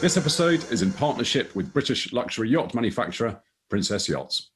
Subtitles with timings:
[0.00, 4.50] This episode is in partnership with British luxury yacht manufacturer Princess Yachts.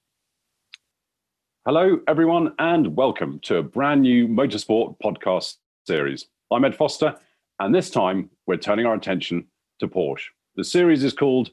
[1.66, 6.26] Hello, everyone, and welcome to a brand new motorsport podcast series.
[6.52, 7.16] I'm Ed Foster,
[7.58, 9.48] and this time we're turning our attention
[9.80, 10.28] to Porsche.
[10.54, 11.50] The series is called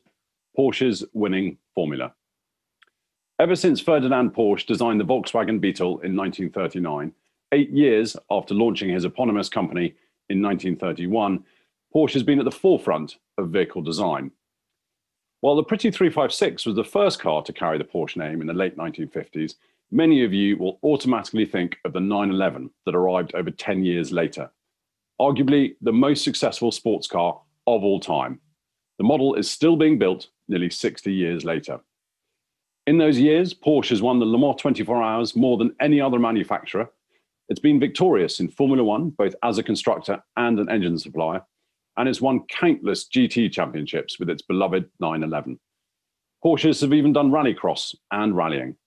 [0.56, 2.14] Porsche's Winning Formula.
[3.40, 7.12] Ever since Ferdinand Porsche designed the Volkswagen Beetle in 1939,
[7.54, 9.96] eight years after launching his eponymous company
[10.30, 11.44] in 1931,
[11.94, 14.32] Porsche has been at the forefront of vehicle design.
[15.42, 18.54] While the Pretty 356 was the first car to carry the Porsche name in the
[18.54, 19.56] late 1950s,
[19.90, 24.52] many of you will automatically think of the 911 that arrived over 10 years later.
[25.20, 28.40] Arguably the most successful sports car of all time.
[28.98, 31.80] The model is still being built nearly 60 years later.
[32.86, 36.20] In those years, Porsche has won the Le Mans 24 Hours more than any other
[36.20, 36.90] manufacturer.
[37.48, 41.44] It's been victorious in Formula One, both as a constructor and an engine supplier,
[42.00, 45.60] and has won countless GT championships with its beloved 911.
[46.44, 48.78] Porsches have even done rallycross and rallying.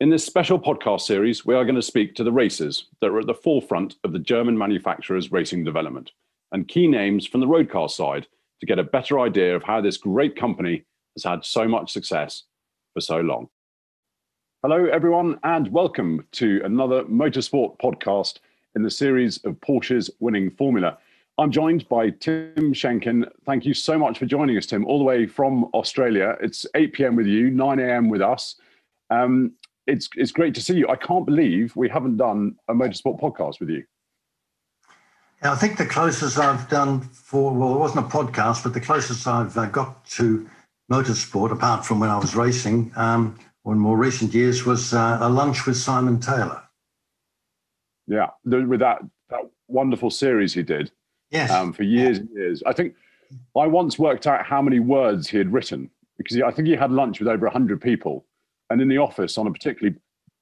[0.00, 3.20] In this special podcast series, we are going to speak to the racers that are
[3.20, 6.10] at the forefront of the German manufacturer's racing development
[6.50, 8.26] and key names from the roadcar side
[8.58, 12.42] to get a better idea of how this great company has had so much success
[12.92, 13.48] for so long.
[14.62, 18.40] Hello, everyone, and welcome to another motorsport podcast
[18.74, 20.98] in the series of Porsche's winning formula.
[21.38, 23.28] I'm joined by Tim Schenken.
[23.44, 26.34] Thank you so much for joining us, Tim, all the way from Australia.
[26.40, 27.14] It's 8 p.m.
[27.14, 28.08] with you, 9 a.m.
[28.08, 28.56] with us.
[29.10, 29.52] Um,
[29.86, 30.88] it's it's great to see you.
[30.88, 33.84] I can't believe we haven't done a motorsport podcast with you.
[35.42, 38.80] Yeah, I think the closest I've done for well, it wasn't a podcast, but the
[38.80, 40.48] closest I've uh, got to
[40.90, 45.18] motorsport, apart from when I was racing, um, or in more recent years, was uh,
[45.20, 46.62] a lunch with Simon Taylor.
[48.06, 50.90] Yeah, with that that wonderful series he did
[51.30, 51.50] Yes.
[51.50, 52.62] um, for years and years.
[52.66, 52.94] I think
[53.56, 56.74] I once worked out how many words he had written because he, I think he
[56.74, 58.24] had lunch with over 100 people.
[58.70, 59.96] And in the office on a particularly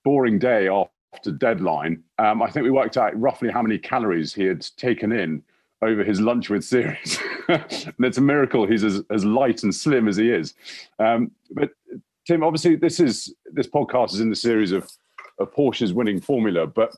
[0.04, 4.44] boring day after deadline, um, I think we worked out roughly how many calories he
[4.44, 5.42] had taken in
[5.82, 7.18] over his lunch with series.
[7.48, 10.54] and it's a miracle he's as, as light and slim as he is.
[10.98, 11.70] Um, but
[12.26, 14.90] Tim, obviously, this is this podcast is in the series of,
[15.38, 16.94] of Porsche's winning formula, but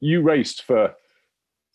[0.00, 0.94] you raced for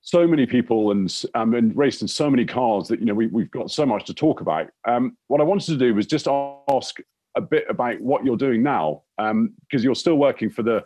[0.01, 3.27] so many people and um, and raced in so many cars that you know we,
[3.27, 4.67] we've got so much to talk about.
[4.87, 6.97] Um, what I wanted to do was just ask
[7.35, 10.83] a bit about what you're doing now, because um, you're still working for the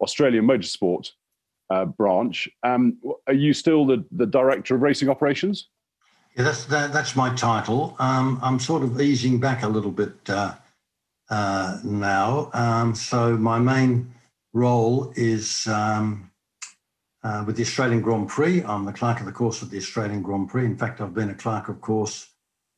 [0.00, 1.10] Australian Motorsport
[1.70, 2.48] uh, branch.
[2.62, 5.68] Um, are you still the, the director of racing operations?
[6.36, 7.96] Yeah, that's that, that's my title.
[7.98, 10.54] Um, I'm sort of easing back a little bit uh,
[11.30, 12.50] uh, now.
[12.52, 14.12] Um, so my main
[14.52, 16.30] role is um,
[17.24, 18.62] uh, with the Australian Grand Prix.
[18.62, 20.64] I'm the clerk of the course of the Australian Grand Prix.
[20.64, 22.28] In fact, I've been a clerk of course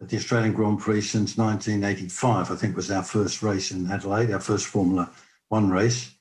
[0.01, 2.51] at the Australian Grand Prix since 1985.
[2.51, 5.11] I think was our first race in Adelaide, our first Formula
[5.49, 6.15] One race.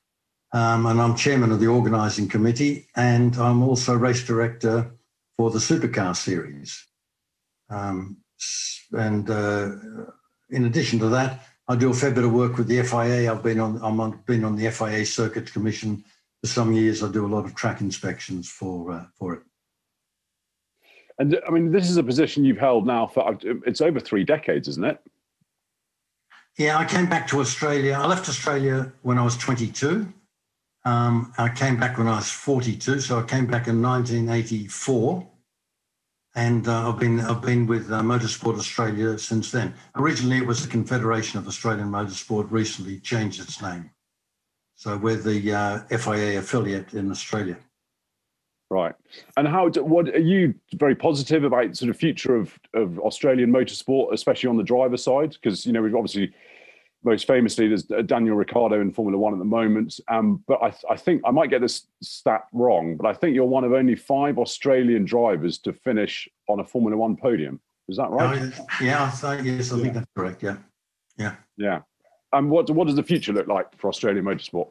[0.52, 4.92] Um, and I'm chairman of the organising committee, and I'm also race director
[5.38, 6.88] for the Supercar Series.
[7.70, 8.18] Um,
[8.92, 9.72] and uh,
[10.50, 13.32] in addition to that, I do a fair bit of work with the FIA.
[13.32, 16.04] I've been on I'm on, been on the FIA Circuit Commission
[16.46, 17.04] some years.
[17.04, 19.42] I do a lot of track inspections for uh, for it.
[21.20, 24.68] And I mean, this is a position you've held now for it's over three decades,
[24.70, 25.00] isn't it?
[26.58, 27.94] Yeah, I came back to Australia.
[27.94, 30.12] I left Australia when I was 22.
[30.86, 35.28] Um, I came back when I was 42, so I came back in 1984,
[36.36, 39.74] and uh, I've been I've been with uh, Motorsport Australia since then.
[39.96, 42.48] Originally, it was the Confederation of Australian Motorsport.
[42.50, 43.90] Recently, changed its name,
[44.80, 47.58] so we're the uh, FIA affiliate in Australia.
[48.70, 48.96] Right.
[49.36, 49.68] And how?
[49.68, 54.50] Do, What are you very positive about sort of future of of Australian motorsport, especially
[54.50, 55.32] on the driver side?
[55.32, 56.34] Because you know we've obviously
[57.04, 60.00] most famously there's Daniel Ricciardo in Formula One at the moment.
[60.08, 63.46] Um, but I, I think I might get this stat wrong, but I think you're
[63.46, 67.60] one of only five Australian drivers to finish on a Formula One podium.
[67.90, 68.54] Is that right?
[68.54, 69.82] Oh, yeah, I think, yes, I yeah.
[69.82, 70.42] think that's correct.
[70.42, 70.56] Yeah,
[71.18, 71.82] yeah, yeah.
[72.32, 74.70] And what what does the future look like for Australian motorsport?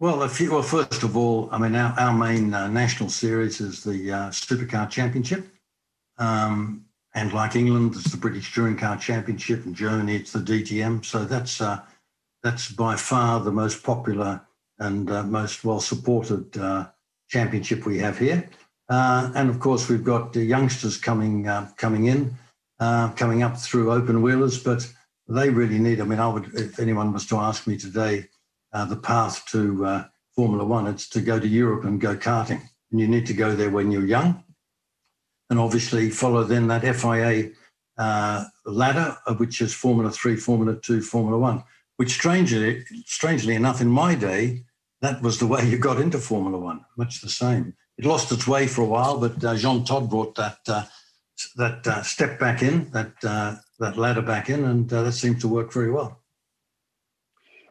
[0.00, 4.12] Well, well, first of all, I mean, our, our main uh, national series is the
[4.12, 5.46] uh, Supercar Championship.
[6.18, 11.04] Um, and like England, it's the British Touring Car Championship, and Germany, it's the DTM.
[11.04, 11.80] So that's uh,
[12.42, 14.40] that's by far the most popular
[14.78, 16.88] and uh, most well supported uh,
[17.28, 18.48] championship we have here.
[18.88, 22.34] Uh, and of course, we've got the youngsters coming uh, coming in,
[22.80, 24.92] uh, coming up through open wheelers, but
[25.34, 26.00] they really need.
[26.00, 28.28] I mean, I would if anyone was to ask me today
[28.72, 33.08] the path to Formula One, it's to go to Europe and go karting, and you
[33.08, 34.44] need to go there when you're young
[35.52, 37.50] and obviously follow then that FIA
[37.98, 41.62] uh, ladder, which is Formula Three, Formula Two, Formula One.
[41.98, 44.64] Which strangely, strangely enough, in my day,
[45.02, 46.86] that was the way you got into Formula One.
[46.96, 47.74] Much the same.
[47.98, 50.84] It lost its way for a while, but uh, Jean Todt brought that uh,
[51.56, 55.40] that uh, step back in, that uh, that ladder back in, and uh, that seems
[55.42, 56.20] to work very well.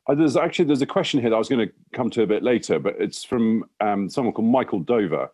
[0.07, 2.43] there's actually there's a question here that I was going to come to a bit
[2.43, 5.31] later, but it's from um, someone called Michael Dover.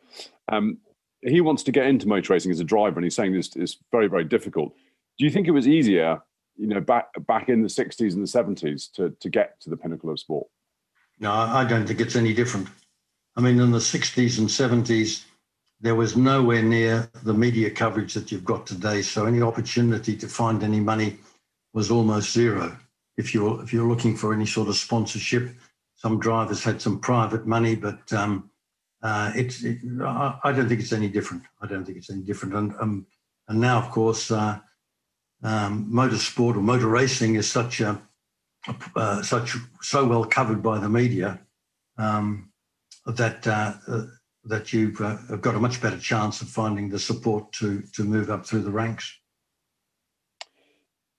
[0.50, 0.78] Um,
[1.22, 3.78] he wants to get into motor racing as a driver, and he's saying this is
[3.92, 4.74] very, very difficult.
[5.18, 6.22] Do you think it was easier,
[6.56, 9.78] you know, back back in the '60s and the '70s to to get to the
[9.78, 10.48] pinnacle of sport?
[11.20, 12.68] No, I don't think it's any different.
[13.36, 15.24] I mean, in the '60s and '70s,
[15.80, 19.02] there was nowhere near the media coverage that you've got today.
[19.02, 21.18] So any opportunity to find any money
[21.74, 22.78] was almost zero.
[23.18, 25.56] If you're if you're looking for any sort of sponsorship,
[25.96, 28.50] some drivers had some private money, but um,
[29.04, 31.44] uh, it's it, I don't think it's any different.
[31.62, 32.56] I don't think it's any different.
[32.56, 33.08] And um,
[33.48, 34.60] and now, of course, uh,
[35.44, 38.02] um, motorsport or motor racing is such a
[38.96, 41.40] uh, such so well covered by the media
[41.98, 42.52] um,
[43.06, 44.06] that uh, uh,
[44.48, 48.30] that you've uh, got a much better chance of finding the support to to move
[48.30, 49.20] up through the ranks.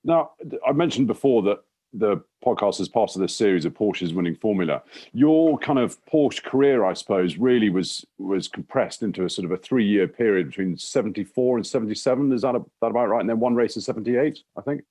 [0.04, 0.30] Now,
[0.66, 1.58] I mentioned before that
[1.92, 4.82] the podcast is part of this series of Porsche's winning formula.
[5.12, 9.52] Your kind of Porsche career, I suppose, really was was compressed into a sort of
[9.52, 12.32] a three year period between seventy four and seventy seven.
[12.32, 13.20] Is that a, that about right?
[13.20, 14.82] And then one race in seventy eight, I think.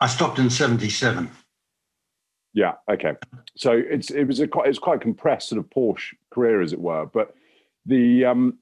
[0.00, 1.30] I stopped in seventy seven.
[2.54, 2.74] Yeah.
[2.90, 3.14] Okay.
[3.56, 6.72] So it's it was a quite it's quite a compressed sort of Porsche career, as
[6.72, 7.06] it were.
[7.06, 7.34] But
[7.86, 8.58] the um,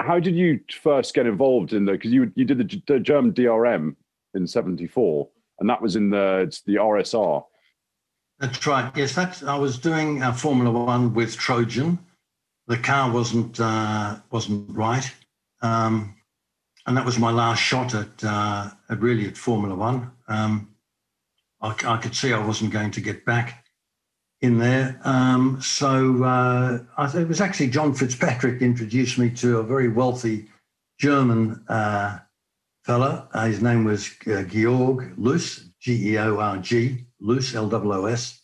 [0.00, 3.32] how did you first get involved in the because you you did the, the German
[3.32, 3.96] DRM
[4.34, 5.28] in seventy four
[5.60, 7.44] and that was in the the RSR.
[8.40, 8.90] That's right.
[8.96, 9.42] Yes, that's.
[9.42, 11.98] I was doing uh, Formula One with Trojan.
[12.66, 15.08] The car wasn't uh, wasn't right,
[15.62, 16.16] um,
[16.86, 20.10] and that was my last shot at, uh, at really at Formula One.
[20.26, 20.74] Um,
[21.60, 23.66] I, I, could see I wasn't going to get back
[24.42, 24.98] in there.
[25.04, 26.78] Um, so uh,
[27.14, 30.46] it was actually John Fitzpatrick introduced me to a very wealthy
[30.98, 32.18] German uh,
[32.84, 33.28] fella.
[33.32, 37.92] Uh, his name was uh, Georg Loos, G E O R G, Loos, L O
[37.92, 38.40] O S,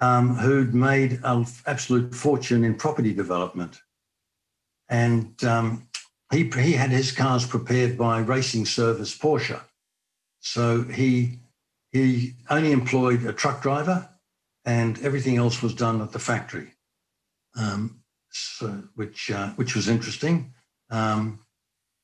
[0.00, 3.80] um, who'd made an absolute fortune in property development.
[4.88, 5.88] And um,
[6.32, 9.60] he, he had his cars prepared by Racing Service Porsche.
[10.40, 11.38] So he,
[11.90, 14.08] he only employed a truck driver
[14.66, 16.72] and everything else was done at the factory,
[17.56, 20.52] um, so, which, uh, which was interesting.
[20.90, 21.38] Um,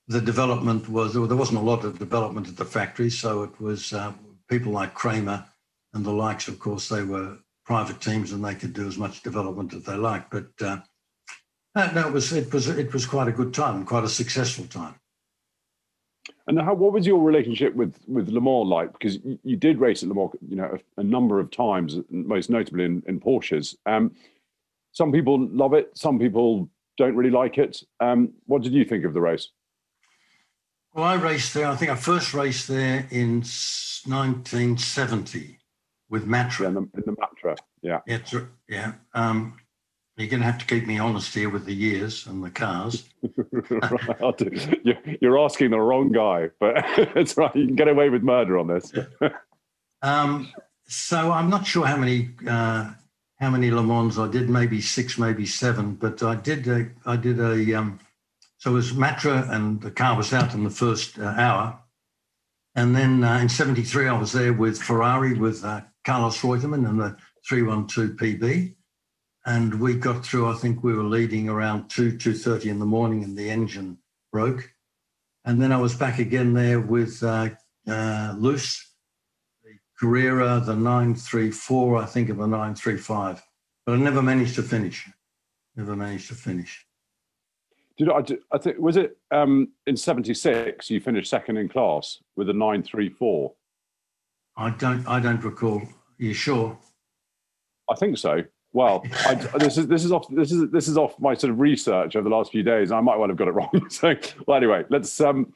[0.09, 3.93] the development was there wasn't a lot of development at the factory, so it was
[3.93, 4.13] uh,
[4.49, 5.45] people like Kremer
[5.93, 6.49] and the likes.
[6.49, 9.97] Of course, they were private teams and they could do as much development as they
[9.97, 10.31] liked.
[10.31, 10.79] But uh,
[11.77, 14.95] no, it was it was it was quite a good time, quite a successful time.
[16.47, 18.93] And how, what was your relationship with with Le Mans like?
[18.93, 22.51] Because you, did race at Le Mans, you know, a, a, number of times, most
[22.51, 23.77] notably in, in Porsches.
[23.87, 24.13] Um,
[24.93, 26.69] some people love it, some people
[26.99, 27.83] don't really like it.
[28.01, 29.51] Um, what did you think of the race?
[30.95, 31.67] Well, I raced there.
[31.67, 35.59] I think I first raced there in 1970
[36.11, 36.67] with Matra.
[36.67, 38.01] in, the, in the Matra, yeah.
[38.07, 38.19] Yeah,
[38.69, 38.93] yeah.
[39.15, 39.57] Um,
[40.17, 43.05] you're going to have to keep me honest here with the years and the cars.
[45.21, 46.75] You're asking the wrong guy, but
[47.17, 47.55] it's right.
[47.57, 48.93] You can get away with murder on this.
[50.03, 50.53] um,
[50.87, 52.93] so I'm not sure how many uh,
[53.41, 54.51] how many Le Mans I did.
[54.51, 55.95] Maybe six, maybe seven.
[55.95, 57.99] But I did a, I did a um,
[58.59, 61.79] so it was Matra, and the car was out in the first uh, hour.
[62.75, 67.01] And then uh, in 73, I was there with Ferrari with uh, Carlos Reutemann and
[67.01, 67.17] the
[67.49, 68.75] 312 PB.
[69.45, 73.25] And we got through, I think we were leading around 2, 2.30 in the morning
[73.25, 73.99] and the engine
[74.33, 74.73] broke.
[75.45, 77.51] And then I was back again there with uh,
[77.89, 78.89] uh, Loos,
[79.65, 83.43] the Carrera, the 934, I think of a 935.
[83.85, 85.09] But I never managed to finish.
[85.75, 86.87] Never managed to finish.
[87.99, 88.23] Did I,
[88.53, 92.83] I think was it um, in '76 you finished second in class with a nine
[92.83, 93.53] three four?
[94.57, 95.07] I don't.
[95.07, 95.83] I don't recall.
[95.83, 96.79] Are you sure?
[97.91, 98.43] I think so.
[98.75, 101.61] Well, I, this is this is off this is this is off my sort of
[101.61, 102.91] research over the last few days.
[102.91, 103.71] I might well have got it wrong.
[103.91, 104.15] So,
[104.47, 105.21] well, anyway, let's.
[105.21, 105.53] Um,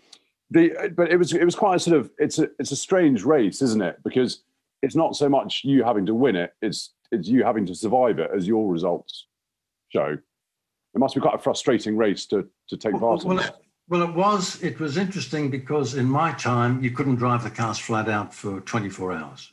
[0.50, 3.24] the but it was it was quite a sort of it's a it's a strange
[3.24, 3.98] race, isn't it?
[4.04, 4.42] Because
[4.82, 8.18] it's not so much you having to win it; it's it's you having to survive
[8.18, 9.26] it, as your results
[9.88, 10.18] show.
[10.94, 13.36] It must be quite a frustrating race to to take part well, in.
[13.38, 14.62] Well, well, it was.
[14.62, 18.60] It was interesting because in my time, you couldn't drive the cars flat out for
[18.60, 19.52] 24 hours.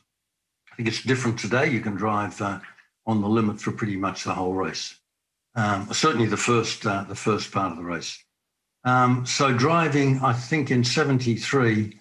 [0.72, 1.70] I think it's different today.
[1.70, 2.40] You can drive.
[2.40, 2.58] Uh,
[3.06, 4.98] on the limit for pretty much the whole race.
[5.54, 8.22] Um, certainly the first uh, the first part of the race.
[8.84, 11.98] Um, so driving, I think in '73,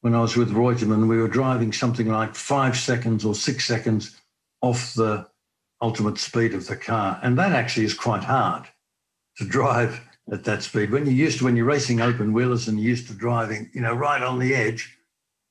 [0.00, 4.20] when I was with Reutemann, we were driving something like five seconds or six seconds
[4.60, 5.26] off the
[5.80, 8.64] ultimate speed of the car, and that actually is quite hard
[9.38, 10.00] to drive
[10.32, 10.90] at that speed.
[10.90, 13.80] When you're used to when you're racing open wheelers and you're used to driving, you
[13.80, 14.98] know, right on the edge,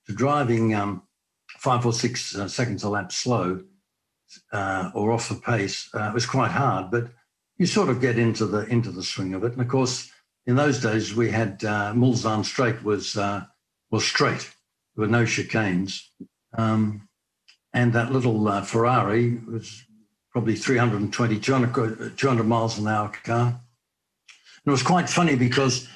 [0.08, 1.04] to driving um,
[1.48, 3.64] five or six uh, seconds a lap slow
[4.52, 7.10] uh, or off the pace uh, was quite hard, but
[7.58, 9.54] you sort of get into the into the swing of it.
[9.54, 10.12] And of course,
[10.46, 11.94] in those days, we had uh,
[12.44, 13.46] Straight was uh,
[13.92, 14.54] was straight.
[14.96, 16.02] There were no chicanes,
[16.58, 17.08] um,
[17.74, 19.84] and that little uh, Ferrari was
[20.32, 23.48] probably 320, 200, 200 miles an hour car.
[23.48, 25.88] And it was quite funny because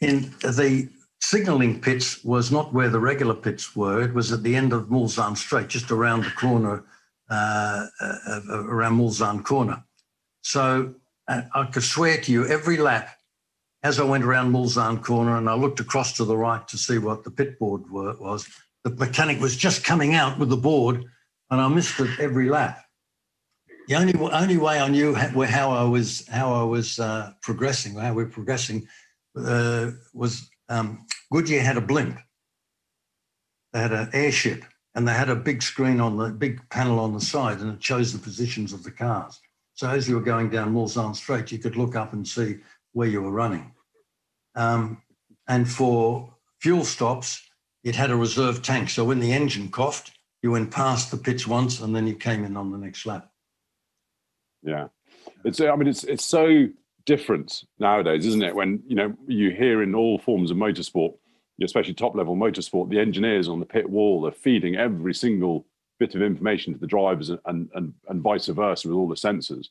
[0.00, 0.88] in the
[1.20, 4.02] signalling pits was not where the regular pits were.
[4.02, 6.84] It was at the end of Mulsanne Straight, just around the corner
[7.30, 9.84] uh, uh, around Mulsanne Corner.
[10.42, 10.94] So
[11.28, 13.10] I could swear to you, every lap,
[13.82, 16.98] as I went around Mulsanne Corner and I looked across to the right to see
[16.98, 18.48] what the pit board was,
[18.84, 21.04] the mechanic was just coming out with the board
[21.50, 22.82] and I missed it every lap.
[23.88, 28.12] The only only way I knew how I was how I was uh, progressing, how
[28.12, 28.86] we were progressing,
[29.36, 32.18] uh, was um, Goodyear had a blimp.
[33.72, 34.64] They had an airship,
[34.98, 37.80] and they had a big screen on the big panel on the side and it
[37.80, 39.38] shows the positions of the cars.
[39.74, 42.56] So as you were going down Mulsanne Straight, you could look up and see
[42.94, 43.72] where you were running.
[44.56, 45.00] Um,
[45.46, 47.48] and for fuel stops,
[47.84, 48.90] it had a reserve tank.
[48.90, 50.10] So when the engine coughed,
[50.42, 53.30] you went past the pits once and then you came in on the next lap.
[54.64, 54.88] Yeah.
[55.44, 56.66] It's I mean it's it's so
[57.06, 58.56] different nowadays, isn't it?
[58.56, 61.14] When you know you hear in all forms of motorsport
[61.64, 65.66] especially top level motorsport, the engineers on the pit wall are feeding every single
[65.98, 69.68] bit of information to the drivers and, and, and vice versa with all the sensors.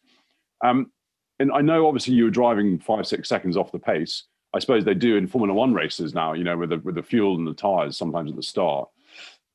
[0.63, 0.91] Um,
[1.39, 4.24] and I know obviously you were driving five, six seconds off the pace.
[4.53, 7.03] I suppose they do in Formula One races now, you know, with the, with the
[7.03, 8.89] fuel and the tires sometimes at the start.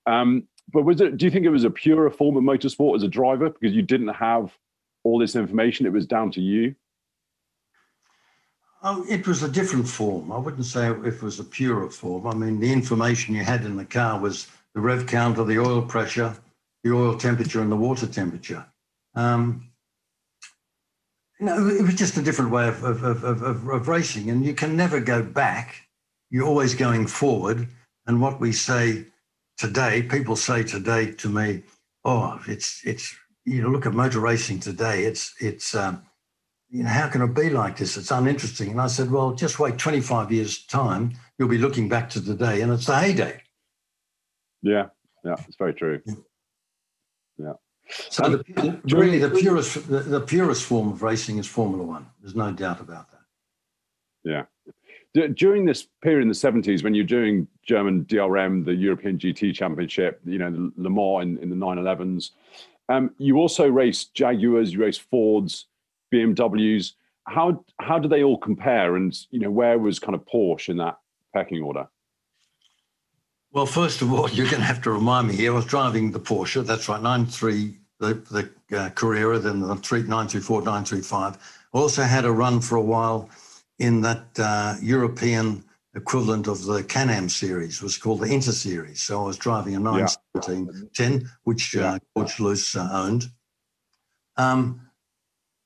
[0.06, 3.02] Um, but was it, do you think it was a purer form of motorsport as
[3.02, 4.56] a driver because you didn't have
[5.04, 5.86] all this information?
[5.86, 6.74] It was down to you?
[8.84, 10.32] Oh, it was a different form.
[10.32, 12.26] I wouldn't say it was a purer form.
[12.26, 15.82] I mean, the information you had in the car was the rev counter, the oil
[15.82, 16.34] pressure,
[16.82, 18.66] the oil temperature, and the water temperature.
[19.14, 19.70] Um,
[21.38, 24.44] you know, it was just a different way of, of, of, of, of racing, and
[24.44, 25.86] you can never go back.
[26.30, 27.68] You're always going forward.
[28.06, 29.06] And what we say
[29.58, 31.62] today, people say today to me,
[32.04, 35.04] "Oh, it's it's you know, look at motor racing today.
[35.04, 36.02] It's it's um,
[36.72, 37.98] you know, how can it be like this?
[37.98, 38.70] It's uninteresting.
[38.70, 41.12] And I said, well, just wait 25 years' time.
[41.38, 43.42] You'll be looking back to the day and it's the heyday.
[44.62, 44.86] Yeah,
[45.22, 46.00] yeah, it's very true.
[46.06, 46.14] Yeah.
[47.38, 47.52] yeah.
[47.90, 52.06] So um, the, really, the purest, the, the, purest form of racing is Formula One.
[52.22, 54.46] There's no doubt about that.
[55.14, 55.28] Yeah.
[55.34, 60.22] During this period in the 70s, when you're doing German DRM, the European GT Championship,
[60.24, 62.30] you know, Le Mans in, in the 911s,
[62.88, 65.66] um, you also raced Jaguars, you raced Fords,
[66.12, 66.92] BMWs.
[67.26, 68.96] How how do they all compare?
[68.96, 70.98] And you know, where was kind of Porsche in that
[71.34, 71.88] pecking order?
[73.52, 75.52] Well, first of all, you're going to have to remind me here.
[75.52, 76.64] I was driving the Porsche.
[76.64, 78.14] That's right, 93, the,
[78.70, 81.36] the uh, Carrera, then the 3, 934, 935.
[81.74, 83.28] I also had a run for a while
[83.78, 85.64] in that uh, European
[85.94, 89.02] equivalent of the Can-Am series, was called the Inter series.
[89.02, 90.88] So I was driving a 917 yeah.
[90.94, 93.26] 10, which uh, George Loos uh, owned.
[94.36, 94.80] Um,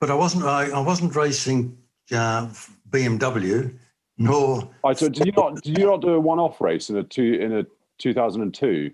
[0.00, 0.45] but I wasn't.
[0.45, 1.76] I, I wasn't racing
[2.12, 2.49] uh,
[2.91, 3.75] BMW,
[4.19, 4.69] nor.
[4.85, 5.62] Right, so did you not?
[5.62, 7.67] Did you not do a one-off race in a two in a
[7.99, 8.91] 2002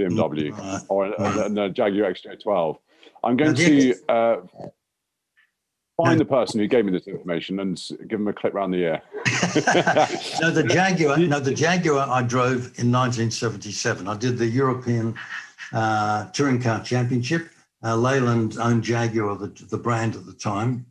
[0.00, 2.78] BMW or a Jaguar XJ12?
[3.24, 4.36] I'm going to uh,
[5.96, 8.78] find the person who gave me this information and give him a clip round the
[8.78, 9.02] ear.
[10.40, 11.18] no, the Jaguar.
[11.18, 14.06] No, the Jaguar I drove in 1977.
[14.06, 15.14] I did the European
[15.72, 17.48] uh, Touring Car Championship
[17.86, 20.86] uh, Leyland owned Jaguar, the, the brand at the time.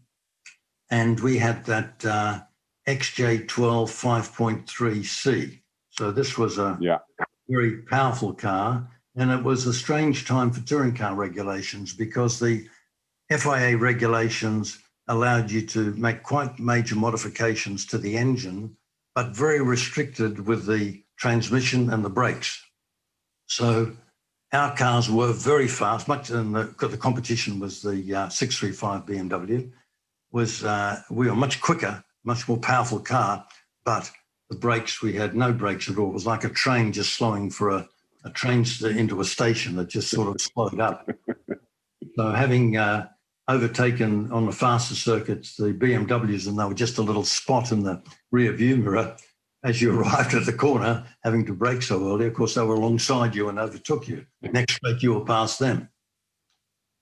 [0.90, 2.40] And we had that uh,
[2.88, 5.60] XJ12 5.3C.
[5.90, 7.00] So this was a yeah.
[7.50, 8.90] very powerful car.
[9.18, 12.66] And it was a strange time for touring car regulations because the
[13.30, 18.78] FIA regulations allowed you to make quite major modifications to the engine,
[19.16, 22.64] but very restricted with the transmission and the brakes.
[23.48, 23.96] So
[24.56, 29.72] our cars were very fast, much in the, the competition was the uh, 635 BMW,
[30.32, 33.46] was uh, we were much quicker, much more powerful car,
[33.84, 34.10] but
[34.50, 36.10] the brakes, we had no brakes at all.
[36.10, 37.88] It was like a train just slowing for a,
[38.24, 41.10] a train into a station that just sort of slowed up.
[42.16, 43.10] so having uh,
[43.48, 47.84] overtaken on the faster circuits the BMWs, and they were just a little spot in
[47.84, 49.18] the rear view mirror
[49.66, 52.28] as you arrived at the corner, having to brake so early.
[52.28, 54.26] Of course, they were alongside you and overtook you.
[54.42, 55.90] Next week, you were past them.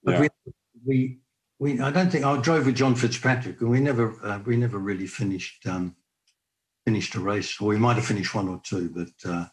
[0.04, 0.20] But yeah.
[0.22, 0.30] we,
[0.86, 1.20] we,
[1.60, 4.80] we, I don't think I drove with John Fitzpatrick, and we never, uh, we never
[4.80, 5.96] really finished, um,
[6.86, 7.60] finished a race.
[7.62, 9.46] Or we might have finished one or two, but uh,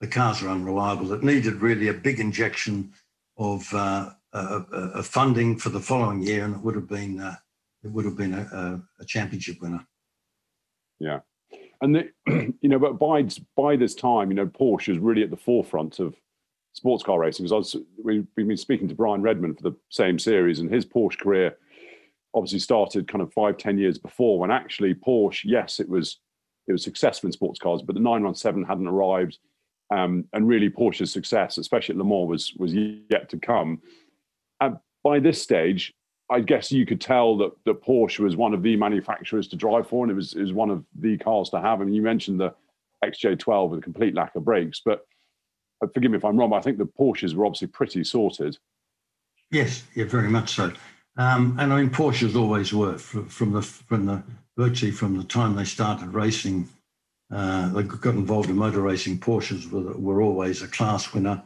[0.00, 1.12] the cars are unreliable.
[1.12, 2.92] It needed really a big injection
[3.36, 7.36] of uh, a, funding for the following year, and it would have been uh,
[7.82, 9.86] it would have been a, a, championship winner.
[10.98, 11.20] Yeah,
[11.80, 12.10] and the,
[12.60, 15.98] you know, but by by this time, you know, Porsche is really at the forefront
[15.98, 16.14] of
[16.72, 17.44] sports car racing.
[17.46, 21.56] Because we've been speaking to Brian Redman for the same series, and his Porsche career
[22.34, 24.38] obviously started kind of five, ten years before.
[24.38, 26.18] When actually Porsche, yes, it was
[26.66, 29.38] it was successful in sports cars, but the 917 hadn't arrived.
[29.90, 33.80] Um, and really, Porsche's success, especially at Le Mans, was was yet to come
[34.60, 35.94] And by this stage,
[36.30, 39.88] I guess you could tell that, that Porsche was one of the manufacturers to drive
[39.88, 41.80] for, and it was, it was one of the cars to have.
[41.80, 42.54] I mean, you mentioned the
[43.04, 45.06] XJ12 with a complete lack of brakes, but
[45.82, 48.58] uh, forgive me if I'm wrong, but I think the Porsches were obviously pretty sorted.
[49.50, 50.72] Yes, yeah, very much so.
[51.16, 54.22] Um, and I mean, Porsches always were from the from the
[54.56, 56.68] virtually from the time they started racing.
[57.30, 59.18] Uh, they got involved in motor racing.
[59.18, 61.42] Porsches were, were always a class winner.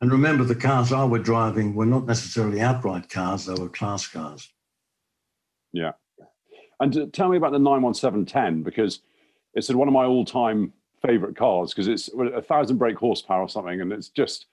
[0.00, 4.06] And remember, the cars I were driving were not necessarily outright cars, they were class
[4.06, 4.52] cars.
[5.72, 5.92] Yeah.
[6.80, 9.00] And uh, tell me about the 91710, because
[9.54, 10.72] it's one of my all time
[11.04, 13.80] favorite cars, because it's a thousand brake horsepower or something.
[13.80, 14.46] And it's just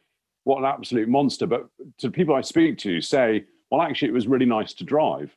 [0.43, 1.45] what an absolute monster.
[1.45, 1.67] But
[1.99, 5.35] to people I speak to say, well, actually, it was really nice to drive,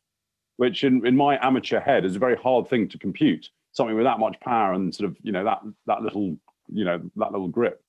[0.56, 3.50] which in, in my amateur head is a very hard thing to compute.
[3.72, 6.36] Something with that much power and sort of, you know, that, that little,
[6.72, 7.82] you know, that little grip.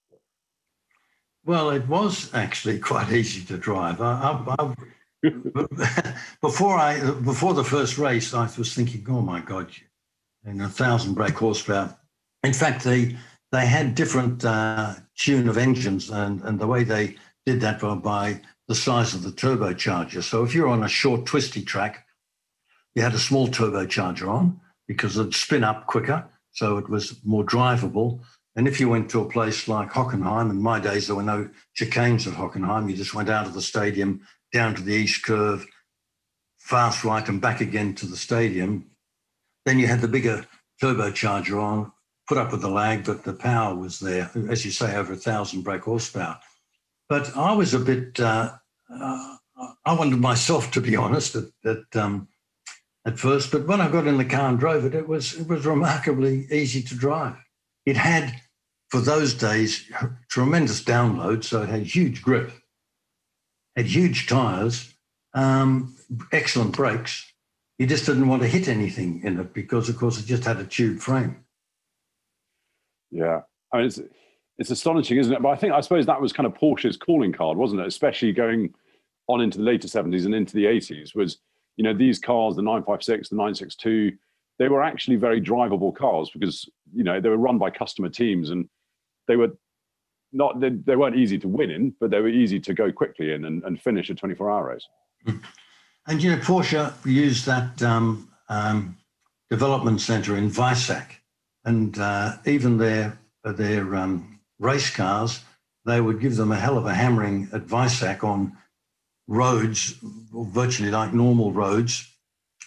[1.46, 4.02] Well, it was actually quite easy to drive.
[4.02, 4.76] I, I, I,
[6.42, 9.70] before I before the first race, I was thinking, "Oh my God!"
[10.46, 11.98] And a thousand brake horsepower.
[12.44, 13.18] In fact, they
[13.52, 17.96] they had different uh, tune of engines, and and the way they did that were
[17.96, 20.24] by the size of the turbocharger.
[20.24, 22.06] So if you're on a short, twisty track,
[22.96, 27.44] you had a small turbocharger on because it'd spin up quicker, so it was more
[27.44, 28.22] drivable.
[28.60, 31.50] And if you went to a place like Hockenheim, in my days there were no
[31.80, 35.66] chicanes at Hockenheim, you just went out of the stadium down to the east curve,
[36.58, 38.92] fast right and back again to the stadium.
[39.66, 40.46] Then you had the bigger
[40.84, 41.94] turbocharger on,
[42.28, 45.16] put up with the lag, but the power was there, as you say, over a
[45.16, 46.38] thousand brake horsepower.
[47.08, 48.52] But I was a bit, uh,
[48.94, 49.38] uh,
[49.86, 52.28] I wanted myself to be honest at, um,
[53.06, 55.48] at first, but when I got in the car and drove it, it was it
[55.48, 57.38] was remarkably easy to drive.
[57.86, 58.36] It had
[58.90, 59.90] for those days,
[60.30, 61.44] tremendous download.
[61.44, 62.52] So it had huge grip,
[63.76, 64.94] had huge tires,
[65.34, 65.96] um,
[66.32, 67.32] excellent brakes.
[67.78, 70.58] You just didn't want to hit anything in it because, of course, it just had
[70.58, 71.46] a tube frame.
[73.12, 73.42] Yeah,
[73.74, 74.00] I mean, it's
[74.58, 75.42] it's astonishing, isn't it?
[75.42, 77.88] But I think I suppose that was kind of Porsche's calling card, wasn't it?
[77.88, 78.74] Especially going
[79.28, 81.38] on into the later seventies and into the eighties, was
[81.78, 84.12] you know these cars, the nine five six, the nine six two,
[84.60, 88.50] they were actually very drivable cars because you know they were run by customer teams
[88.50, 88.68] and
[89.30, 89.52] they were
[90.34, 93.32] not they, they weren't easy to win in, but they were easy to go quickly
[93.32, 94.88] in and, and finish a 24 hour race.
[96.08, 98.98] And you know, Porsche used that um, um,
[99.50, 101.08] development center in Weissach,
[101.64, 105.42] and uh, even their their um, race cars,
[105.86, 108.58] they would give them a hell of a hammering at Weissach on
[109.28, 109.96] roads,
[110.34, 112.12] virtually like normal roads,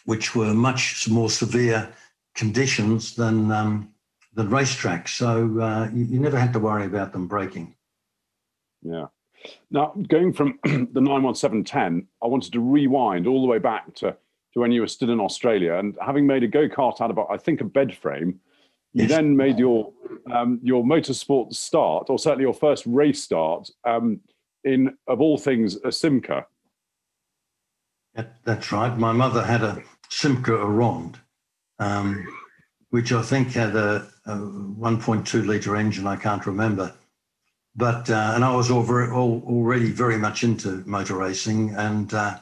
[0.05, 1.93] which were much more severe
[2.35, 3.92] conditions than um,
[4.35, 5.09] the racetrack.
[5.09, 7.75] So uh, you, you, never had to worry about them breaking.
[8.83, 9.07] Yeah.
[9.71, 14.17] Now, going from the 91710, I wanted to rewind all the way back to,
[14.55, 17.19] to when you were still in Australia and having made a go kart out of,
[17.19, 18.41] I think, a bed frame.
[18.95, 19.11] You yes.
[19.11, 19.91] then made your
[20.31, 24.21] um, your motorsport start, or certainly your first race start, um,
[24.65, 26.45] in of all things, a Simca.
[28.15, 28.97] That, that's right.
[28.99, 31.19] My mother had a Simca Aronde,
[31.79, 32.27] um,
[32.91, 36.07] which I think had a, a 1.2 litre engine.
[36.07, 36.93] I can't remember.
[37.75, 41.75] But, uh, and I was all very, all, already very much into motor racing.
[41.75, 42.37] And uh,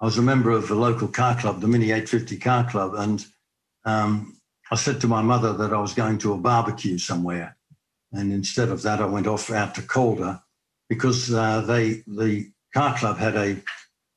[0.00, 2.94] I was a member of the local car club, the Mini 850 Car Club.
[2.94, 3.26] And
[3.84, 4.36] um,
[4.70, 7.56] I said to my mother that I was going to a barbecue somewhere.
[8.12, 10.40] And instead of that, I went off out to Calder
[10.88, 13.56] because uh, they the car club had a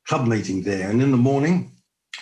[0.08, 0.90] club meeting there.
[0.90, 1.72] And in the morning,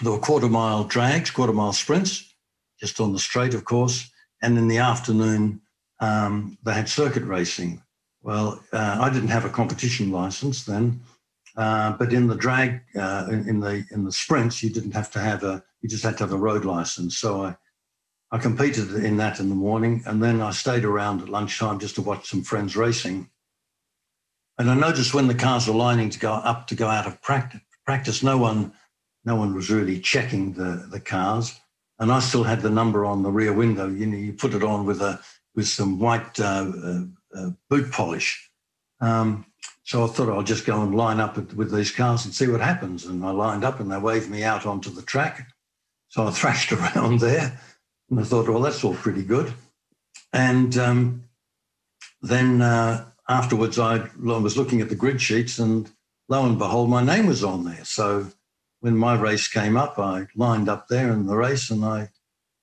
[0.01, 2.33] there were quarter mile drags, quarter mile sprints,
[2.79, 4.09] just on the straight, of course.
[4.41, 5.61] And in the afternoon,
[5.99, 7.81] um, they had circuit racing.
[8.21, 11.01] Well, uh, I didn't have a competition license then,
[11.55, 15.11] uh, but in the drag, uh, in, in, the in the sprints, you didn't have
[15.11, 17.17] to have a, you just had to have a road license.
[17.17, 17.55] So I,
[18.31, 21.95] I competed in that in the morning, and then I stayed around at lunchtime just
[21.95, 23.29] to watch some friends racing.
[24.57, 27.21] And I noticed when the cars were lining to go up to go out of
[27.21, 28.73] practice, practice no one,
[29.23, 31.59] no one was really checking the, the cars.
[31.99, 33.89] And I still had the number on the rear window.
[33.89, 35.19] You know, you put it on with a
[35.55, 37.01] with some white uh, uh,
[37.35, 38.49] uh, boot polish.
[39.01, 39.45] Um,
[39.83, 42.61] so I thought I'll just go and line up with these cars and see what
[42.61, 43.05] happens.
[43.05, 45.51] And I lined up, and they waved me out onto the track.
[46.09, 47.59] So I thrashed around there,
[48.09, 49.51] and I thought, well, that's all pretty good.
[50.31, 51.23] And um,
[52.21, 55.89] then uh, afterwards, I was looking at the grid sheets, and
[56.27, 57.83] lo and behold, my name was on there.
[57.83, 58.27] So
[58.81, 62.09] when my race came up, I lined up there in the race, and I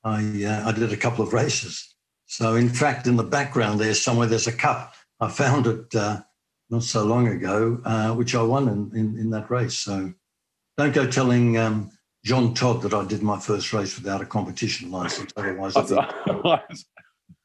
[0.07, 1.97] I, uh, I did a couple of races.
[2.27, 4.95] So in fact, in the background there somewhere, there's a cup.
[5.19, 6.21] I found it uh,
[6.71, 9.75] not so long ago, uh, which I won in, in, in, that race.
[9.75, 10.13] So
[10.79, 11.91] don't go telling um,
[12.25, 15.33] Jean Todt that I did my first race without a competition license.
[15.37, 15.83] Otherwise, I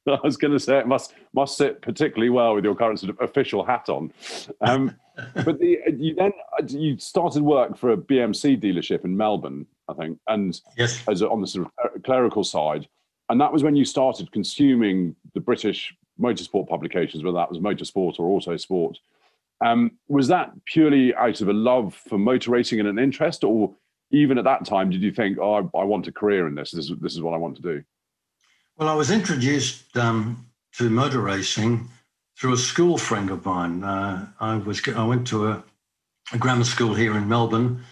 [0.23, 3.21] was going to say it must must sit particularly well with your current sort of
[3.21, 4.11] official hat on.
[4.61, 4.95] Um,
[5.45, 6.31] but the, you then
[6.67, 11.29] you started work for a BMC dealership in Melbourne, I think, and yes, as a,
[11.29, 12.87] on the sort of clerical side,
[13.29, 18.19] and that was when you started consuming the British motorsport publications, whether that was motorsport
[18.19, 18.95] or autosport.
[19.63, 23.75] Um, was that purely out of a love for motor racing and an interest, or
[24.09, 26.71] even at that time, did you think, "Oh, I, I want a career in this.
[26.71, 27.83] This is this is what I want to do"?
[28.81, 30.47] Well, I was introduced um,
[30.79, 31.87] to motor racing
[32.35, 33.83] through a school friend of mine.
[33.83, 35.63] Uh, I was I went to a,
[36.33, 37.83] a, grammar school here in Melbourne,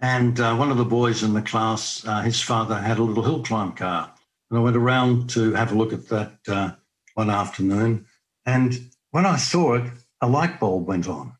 [0.00, 3.22] and uh, one of the boys in the class, uh, his father had a little
[3.22, 4.12] hill climb car,
[4.50, 6.72] and I went around to have a look at that uh,
[7.14, 8.06] one afternoon.
[8.44, 11.34] And when I saw it, a light bulb went on,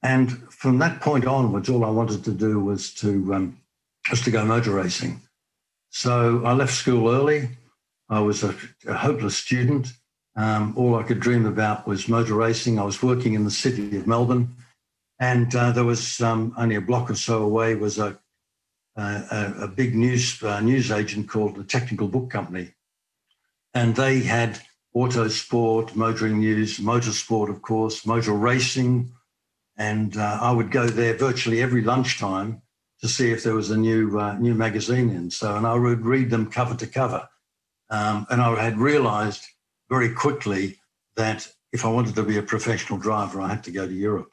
[0.00, 3.60] and from that point onwards, all I wanted to do was to um,
[4.08, 5.22] was to go motor racing.
[5.90, 7.48] So I left school early.
[8.08, 8.54] I was a,
[8.86, 9.92] a hopeless student.
[10.36, 12.78] Um, all I could dream about was motor racing.
[12.78, 14.54] I was working in the city of Melbourne,
[15.18, 18.18] and uh, there was um, only a block or so away was a
[18.98, 22.74] a, a, big news uh, news agent called the Technical Book Company,
[23.74, 24.60] and they had
[24.92, 29.12] auto sport, motoring news, motorsport, of course, motor racing,
[29.76, 32.62] and uh, I would go there virtually every lunchtime
[33.00, 35.30] to see if there was a new uh, new magazine in.
[35.30, 37.28] So, and I would read them cover to cover.
[37.90, 39.44] Um, and I had realized
[39.88, 40.78] very quickly
[41.16, 44.30] that if I wanted to be a professional driver, I had to go to Europe.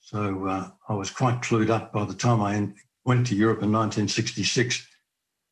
[0.00, 2.72] So uh, I was quite clued up by the time I
[3.04, 4.86] went to Europe in 1966.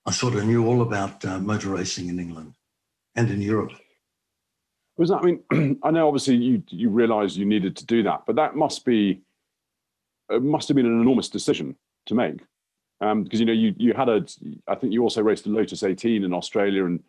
[0.07, 2.55] I sort of knew all about uh, motor racing in England
[3.17, 3.73] and in Europe.
[4.97, 5.17] Was that?
[5.17, 8.55] I mean, I know obviously you you realised you needed to do that, but that
[8.55, 9.23] must be
[10.31, 12.39] it must have been an enormous decision to make
[13.01, 14.25] because um, you know you you had a
[14.69, 17.03] I think you also raced a Lotus 18 in Australia and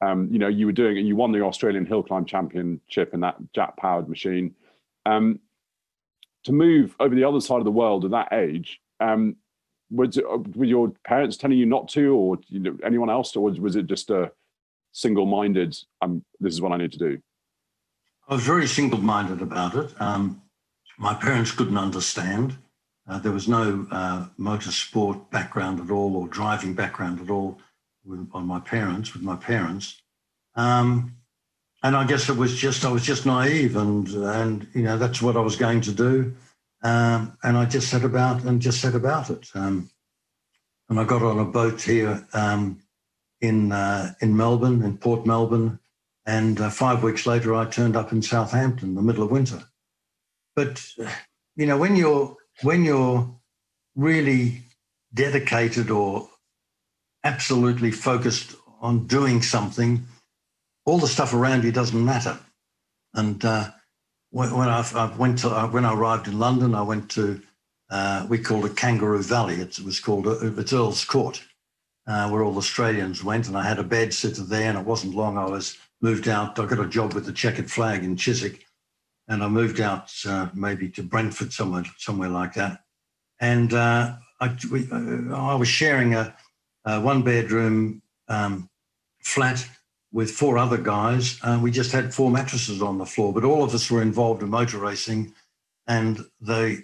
[0.00, 1.04] um, you know, you were doing it.
[1.04, 4.54] You won the Australian Hill Climb Championship in that jet-powered machine.
[5.06, 5.40] Um,
[6.44, 9.36] to move over the other side of the world at that age, um,
[9.90, 10.24] was it,
[10.56, 13.86] were your parents telling you not to, or you know, anyone else, or was it
[13.86, 14.30] just a
[14.92, 15.76] single-minded?
[16.00, 17.18] Um, this is what I need to do.
[18.28, 19.92] I was very single-minded about it.
[20.00, 20.40] Um,
[20.98, 22.56] my parents couldn't understand.
[23.08, 27.58] Uh, there was no uh, motorsport background at all, or driving background at all
[28.10, 30.02] with, on my parents, with my parents.
[30.56, 31.16] Um,
[31.82, 35.22] and I guess it was just I was just naive, and and you know that's
[35.22, 36.34] what I was going to do,
[36.82, 39.48] um, and I just set about and just set about it.
[39.54, 39.88] Um,
[40.90, 42.82] and I got on a boat here um,
[43.40, 45.78] in uh, in Melbourne, in Port Melbourne,
[46.26, 49.62] and uh, five weeks later I turned up in Southampton, the middle of winter.
[50.54, 50.84] But
[51.56, 53.26] you know when you're when you're
[53.96, 54.64] really
[55.14, 56.28] dedicated or
[57.24, 60.06] absolutely focused on doing something,
[60.86, 62.38] all the stuff around you doesn't matter.
[63.14, 63.70] And uh,
[64.30, 67.40] when, I, I, went to uh, when I arrived in London, I went to
[67.90, 69.56] uh, we called it Kangaroo Valley.
[69.56, 71.42] It was called uh, it's Earl's Court,
[72.06, 74.70] uh, where all Australians went, and I had a bed sitter there.
[74.70, 75.36] And it wasn't long.
[75.36, 76.58] I was moved out.
[76.58, 78.64] I got a job with the checkered flag in Chiswick,
[79.28, 82.84] and I moved out uh, maybe to Brentford, somewhere somewhere like that.
[83.40, 86.36] And uh, I, we, uh, I was sharing a,
[86.84, 88.68] a one bedroom um,
[89.20, 89.66] flat
[90.12, 91.38] with four other guys.
[91.42, 94.42] Uh, we just had four mattresses on the floor, but all of us were involved
[94.42, 95.34] in motor racing,
[95.86, 96.82] and the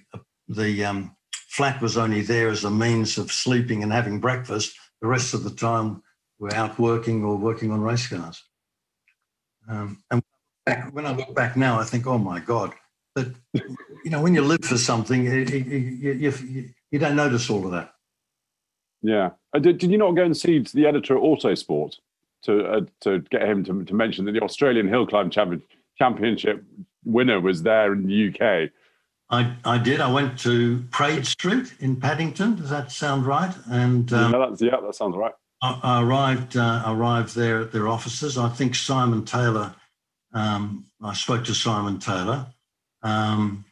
[0.49, 4.77] the um, flat was only there as a means of sleeping and having breakfast.
[5.01, 6.03] The rest of the time,
[6.39, 8.43] we're out working or working on race cars.
[9.69, 10.23] Um, and
[10.93, 12.73] when I look back now, I think, oh my God.
[13.15, 17.65] But, you know, when you live for something, you, you, you, you don't notice all
[17.65, 17.96] of that.
[19.07, 19.31] Yeah.
[19.55, 21.97] Uh, did, did you not go and see the editor at Autosport
[22.43, 25.63] to uh, to get him to, to mention that the Australian Hill Climb Champion,
[25.97, 26.65] Championship
[27.05, 28.71] winner was there in the UK?
[29.31, 30.01] I, I did.
[30.01, 32.57] I went to Praed Street in Paddington.
[32.57, 33.55] Does that sound right?
[33.71, 35.35] And um, yeah, that's, yeah, that sounds right.
[35.63, 38.37] I, I arrived uh, arrived there at their offices.
[38.37, 39.73] I think Simon Taylor.
[40.33, 42.47] Um, I spoke to Simon Taylor.
[43.05, 43.65] Um,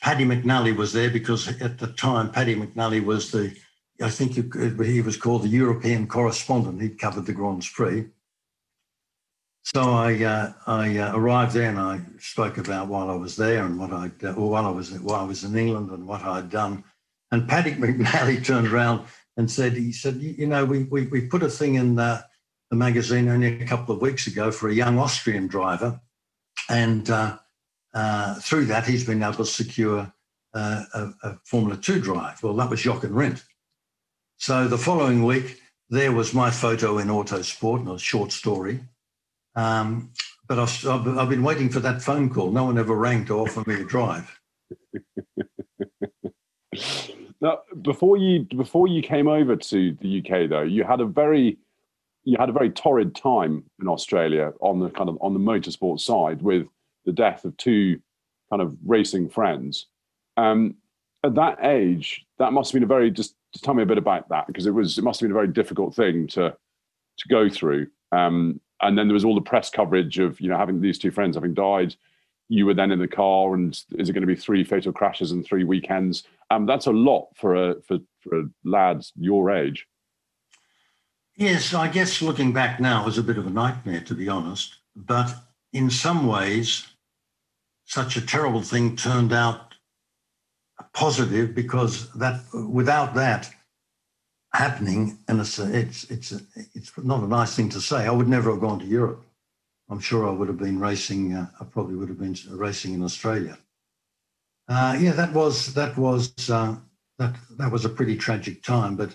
[0.00, 3.54] Paddy McNally was there because at the time Paddy McNally was the,
[4.00, 6.80] I think he was called the European correspondent.
[6.80, 8.06] He'd covered the Grand Prix.
[9.64, 13.64] So I uh, I uh, arrived there and I spoke about while I was there
[13.64, 16.50] and what I'd uh, while I was while I was in England and what I'd
[16.50, 16.82] done.
[17.30, 21.42] And Paddy McNally turned around and said he said you know we we, we put
[21.42, 22.24] a thing in the,
[22.70, 26.00] the magazine only a couple of weeks ago for a young Austrian driver,
[26.70, 27.36] and uh,
[27.92, 30.10] uh, through that he's been able to secure
[30.54, 32.42] uh, a, a, Formula Two drive.
[32.42, 33.44] Well, that was Jochen Rindt.
[34.40, 38.80] So the following week there was my photo in Autosport, and a short story.
[39.54, 40.12] Um,
[40.48, 42.50] but I've, I've, been waiting for that phone call.
[42.50, 44.40] No one ever rang to offer me a drive.
[47.42, 51.58] now, before you before you came over to the UK, though, you had a very
[52.24, 56.00] you had a very torrid time in Australia on the kind of on the motorsport
[56.00, 56.66] side with
[57.04, 58.00] the death of two
[58.48, 59.86] kind of racing friends.
[60.38, 60.76] Um,
[61.22, 63.98] at that age, that must have been a very just, just tell me a bit
[63.98, 66.56] about that because it was it must have been a very difficult thing to
[67.18, 67.88] to go through.
[68.12, 71.10] Um, and then there was all the press coverage of you know having these two
[71.10, 71.94] friends having died.
[72.48, 75.30] You were then in the car and is it going to be three fatal crashes
[75.30, 76.24] and three weekends?
[76.50, 79.86] Um, that's a lot for a for, for a lad your age.
[81.36, 84.76] Yes i guess looking back now is a bit of a nightmare to be honest.
[84.96, 85.34] But
[85.72, 86.86] in some ways
[87.86, 89.69] such a terrible thing turned out
[91.00, 93.50] positive because that without that
[94.52, 96.40] happening, and it's a, it's it's a,
[96.74, 98.06] it's not a nice thing to say.
[98.06, 99.24] I would never have gone to Europe.
[99.88, 101.34] I'm sure I would have been racing.
[101.34, 103.56] Uh, I probably would have been racing in Australia.
[104.68, 106.76] Uh, yeah, that was that was uh,
[107.18, 109.14] that that was a pretty tragic time, but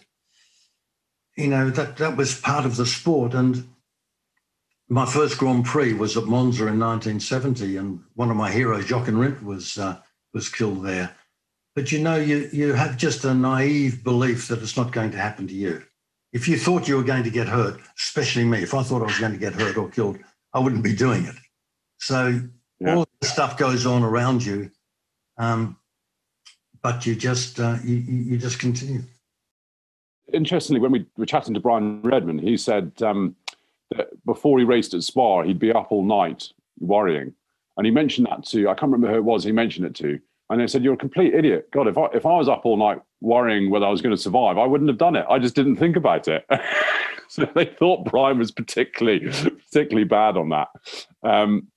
[1.37, 3.35] you know that that was part of the sport.
[3.35, 3.69] And
[4.89, 9.17] my first Grand Prix was at Monza in 1970, and one of my heroes, Jochen
[9.17, 9.97] Rindt, was uh,
[10.33, 11.15] was killed there.
[11.75, 15.17] But you know, you, you have just a naive belief that it's not going to
[15.17, 15.83] happen to you.
[16.31, 19.05] If you thought you were going to get hurt, especially me, if I thought I
[19.05, 20.17] was going to get hurt or killed,
[20.53, 21.35] I wouldn't be doing it.
[21.99, 22.41] So
[22.79, 22.95] yeah.
[22.95, 24.71] all the stuff goes on around you,
[25.37, 25.77] um,
[26.81, 29.01] but you just uh, you, you just continue.
[30.33, 33.35] Interestingly, when we were chatting to Brian Redman, he said um,
[33.91, 37.33] that before he raced at Spa, he'd be up all night worrying,
[37.77, 39.43] and he mentioned that to I can't remember who it was.
[39.43, 41.69] He mentioned it to, and they said, You're a complete idiot.
[41.71, 44.21] God, if I, if I was up all night worrying whether I was going to
[44.21, 45.25] survive, I wouldn't have done it.
[45.29, 46.45] I just didn't think about it.
[47.27, 49.19] so they thought Brian was particularly,
[49.71, 50.67] particularly bad on that.
[51.23, 51.67] Um,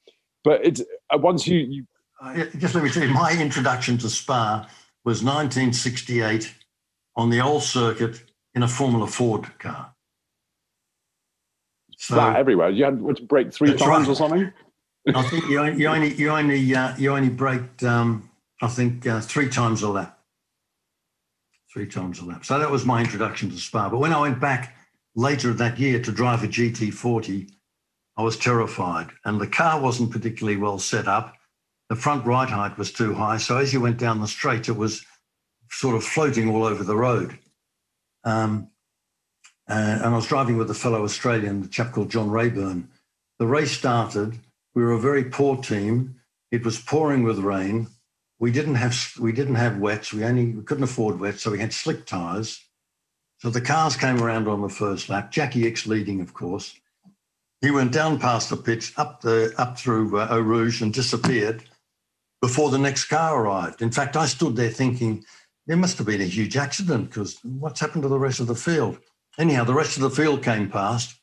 [0.44, 1.86] but it's uh, once you, you
[2.22, 4.68] uh, just let me tell you, my introduction to Spa
[5.04, 6.54] was 1968
[7.16, 8.22] on the old circuit
[8.54, 9.94] in a Formula Ford car.
[11.96, 12.70] So, Flat everywhere.
[12.70, 14.08] You had to brake three times right.
[14.08, 14.52] or something.
[15.14, 18.27] I think you only you only you only, uh, you only braked um,
[18.60, 20.18] I think uh, three times a lap.
[21.72, 22.44] Three times a lap.
[22.44, 23.88] So that was my introduction to Spa.
[23.88, 24.76] But when I went back
[25.14, 27.50] later that year to drive a GT40,
[28.16, 29.10] I was terrified.
[29.24, 31.34] And the car wasn't particularly well set up.
[31.88, 33.36] The front right height was too high.
[33.36, 35.04] So as you went down the straight, it was
[35.70, 37.38] sort of floating all over the road.
[38.24, 38.70] Um,
[39.68, 42.88] and I was driving with a fellow Australian, a chap called John Rayburn.
[43.38, 44.38] The race started.
[44.74, 46.16] We were a very poor team.
[46.50, 47.86] It was pouring with rain
[48.38, 50.12] we didn't have we didn't have wets.
[50.12, 52.60] We only we couldn't afford wets, so we had slick tires.
[53.38, 55.30] So the cars came around on the first lap.
[55.30, 56.74] Jacky Ickx leading, of course.
[57.60, 61.64] He went down past the pits, up the up through uh, Eau Rouge, and disappeared
[62.40, 63.82] before the next car arrived.
[63.82, 65.24] In fact, I stood there thinking
[65.66, 68.54] there must have been a huge accident because what's happened to the rest of the
[68.54, 68.98] field?
[69.38, 71.14] anyhow, the rest of the field came past,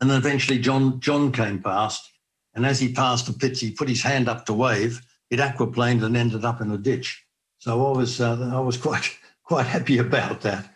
[0.00, 2.10] and then eventually John John came past,
[2.54, 5.04] and as he passed the pits, he put his hand up to wave.
[5.30, 7.24] It aquaplaned and ended up in a ditch.
[7.58, 9.10] So I was uh, I was quite
[9.44, 10.70] quite happy about that.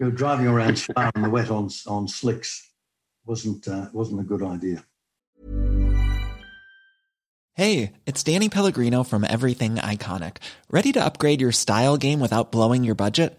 [0.00, 2.70] You know, driving around in the wet on on slicks
[3.24, 4.84] wasn't uh, wasn't a good idea.
[7.56, 10.38] Hey, it's Danny Pellegrino from Everything Iconic.
[10.68, 13.38] Ready to upgrade your style game without blowing your budget?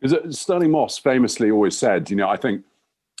[0.00, 2.64] Because Stirling Moss famously always said, you know, I think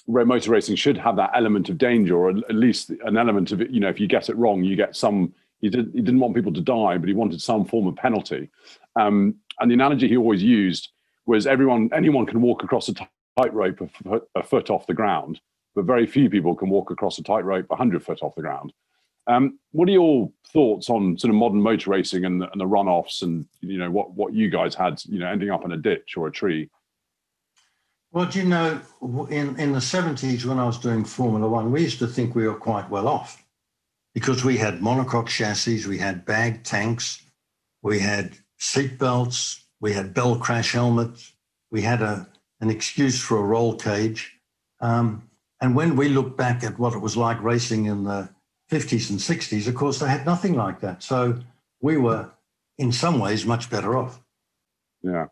[0.06, 3.70] motor racing should have that element of danger or at least an element of, it.
[3.70, 6.34] you know, if you get it wrong, you get some, he, did, he didn't want
[6.34, 8.50] people to die, but he wanted some form of penalty.
[8.94, 10.90] Um, and the analogy he always used
[11.24, 12.94] was everyone, anyone can walk across a
[13.38, 15.40] tightrope a foot, a foot off the ground,
[15.74, 18.72] but very few people can walk across a tightrope 100 foot off the ground.
[19.28, 22.64] Um, what are your thoughts on sort of modern motor racing and the, and the
[22.64, 25.76] runoffs, and you know what what you guys had, you know, ending up in a
[25.76, 26.70] ditch or a tree?
[28.12, 28.80] Well, do you know,
[29.30, 32.46] in in the seventies when I was doing Formula One, we used to think we
[32.46, 33.44] were quite well off
[34.14, 37.22] because we had monocoque chassis, we had bag tanks,
[37.82, 41.34] we had seat belts, we had bell crash helmets,
[41.70, 42.28] we had a
[42.60, 44.32] an excuse for a roll cage.
[44.80, 45.28] Um,
[45.60, 48.28] and when we look back at what it was like racing in the
[48.70, 51.02] 50s and 60s, of course, they had nothing like that.
[51.02, 51.38] So
[51.80, 52.30] we were,
[52.78, 54.20] in some ways, much better off.
[55.02, 55.26] Yeah.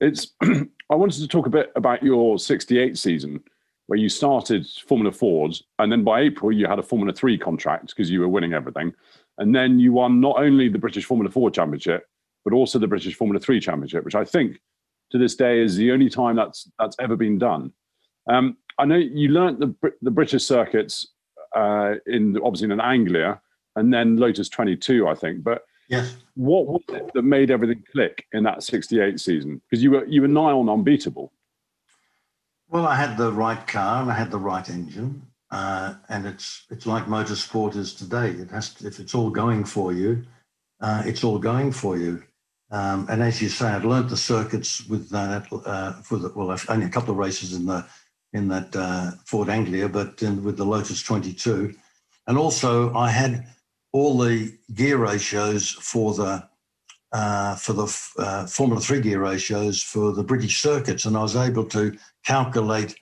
[0.00, 0.28] It's.
[0.42, 3.42] I wanted to talk a bit about your 68 season
[3.86, 7.88] where you started Formula Fords, and then by April you had a Formula Three contract
[7.88, 8.92] because you were winning everything,
[9.38, 12.06] and then you won not only the British Formula Ford Championship
[12.44, 14.60] but also the British Formula Three Championship, which I think
[15.10, 17.72] to this day is the only time that's that's ever been done.
[18.28, 21.08] Um, I know you learnt the the British circuits
[21.54, 23.40] uh, in obviously in an Anglia
[23.76, 25.42] and then Lotus 22, I think.
[25.42, 26.16] But yes.
[26.34, 29.60] what was it that made everything click in that 68 season?
[29.68, 31.32] Because you were you were nigh on unbeatable.
[32.68, 36.64] Well, I had the right car and I had the right engine, uh, and it's
[36.70, 38.30] it's like motorsport is today.
[38.30, 40.24] It has to, if it's all going for you,
[40.80, 42.22] uh, it's all going for you.
[42.70, 46.56] Um, and as you say, I'd learnt the circuits with that uh, for the, well,
[46.70, 47.84] only a couple of races in the
[48.32, 51.74] in that uh, Ford Anglia, but in, with the Lotus 22,
[52.26, 53.46] and also I had
[53.92, 56.48] all the gear ratios for the
[57.12, 61.36] uh, for the uh, Formula Three gear ratios for the British circuits, and I was
[61.36, 62.96] able to calculate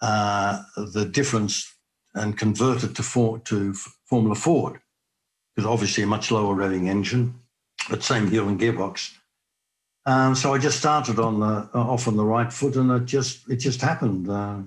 [0.00, 1.74] uh, the difference
[2.14, 4.80] and convert it to for, to Formula Ford,
[5.56, 7.40] because obviously a much lower revving engine
[7.88, 9.17] but same Hewland gearbox.
[10.08, 13.46] Um, so I just started on the off on the right foot, and it just
[13.50, 14.30] it just happened.
[14.30, 14.60] Uh,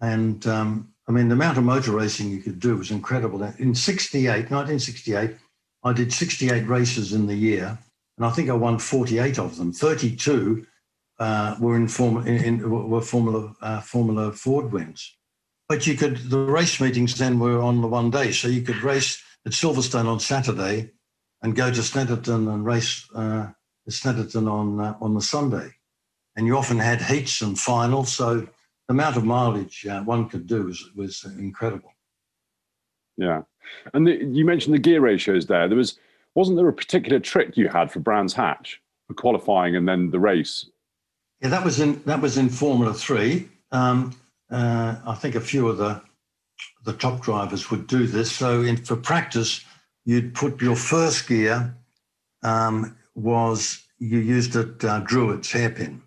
[0.00, 3.42] and um, I mean, the amount of motor racing you could do was incredible.
[3.42, 5.36] In 68, 1968,
[5.82, 7.76] I did 68 races in the year,
[8.16, 9.72] and I think I won 48 of them.
[9.72, 10.64] 32
[11.18, 15.16] uh, were in, form, in, in were Formula uh, Formula Ford wins.
[15.68, 18.84] But you could the race meetings then were on the one day, so you could
[18.84, 20.92] race at Silverstone on Saturday
[21.42, 23.48] and go to Snetterton and race uh,
[23.90, 25.70] Snetterton on uh, on the Sunday.
[26.36, 28.48] And you often had heats and finals, so the
[28.88, 31.92] amount of mileage uh, one could do was was incredible.
[33.16, 33.42] Yeah,
[33.92, 35.68] and the, you mentioned the gear ratios there.
[35.68, 35.98] There was
[36.34, 40.18] wasn't there a particular trick you had for Brands Hatch for qualifying and then the
[40.18, 40.66] race?
[41.40, 43.48] Yeah, that was in that was in Formula Three.
[43.70, 44.16] Um,
[44.50, 46.02] uh, I think a few of the
[46.84, 48.32] the top drivers would do this.
[48.32, 49.64] So in, for practice,
[50.04, 51.74] you'd put your first gear
[52.42, 56.02] um, was you used it uh, Druid's hairpin.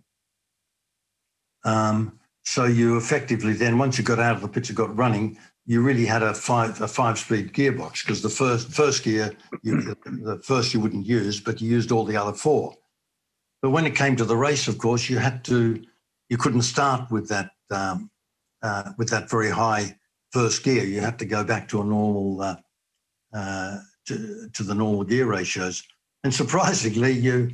[1.64, 5.38] Um, so you effectively then, once you got out of the pit, you got running,
[5.66, 9.34] you really had a five a five speed gearbox because the first first gear,
[9.64, 12.74] you, the first you wouldn't use, but you used all the other four.
[13.62, 15.84] But when it came to the race, of course, you had to
[16.30, 18.10] you couldn't start with that um,
[18.62, 19.98] uh, with that very high
[20.32, 20.86] first gear.
[20.86, 22.56] You had to go back to a normal uh,
[23.34, 25.84] uh, to, to the normal gear ratios,
[26.28, 27.52] and surprisingly, you,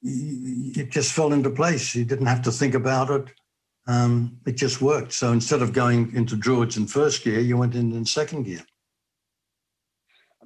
[0.00, 1.92] you it just fell into place.
[1.92, 3.34] You didn't have to think about it.
[3.88, 5.12] Um, it just worked.
[5.12, 8.60] So instead of going into druids in first gear, you went in in second gear.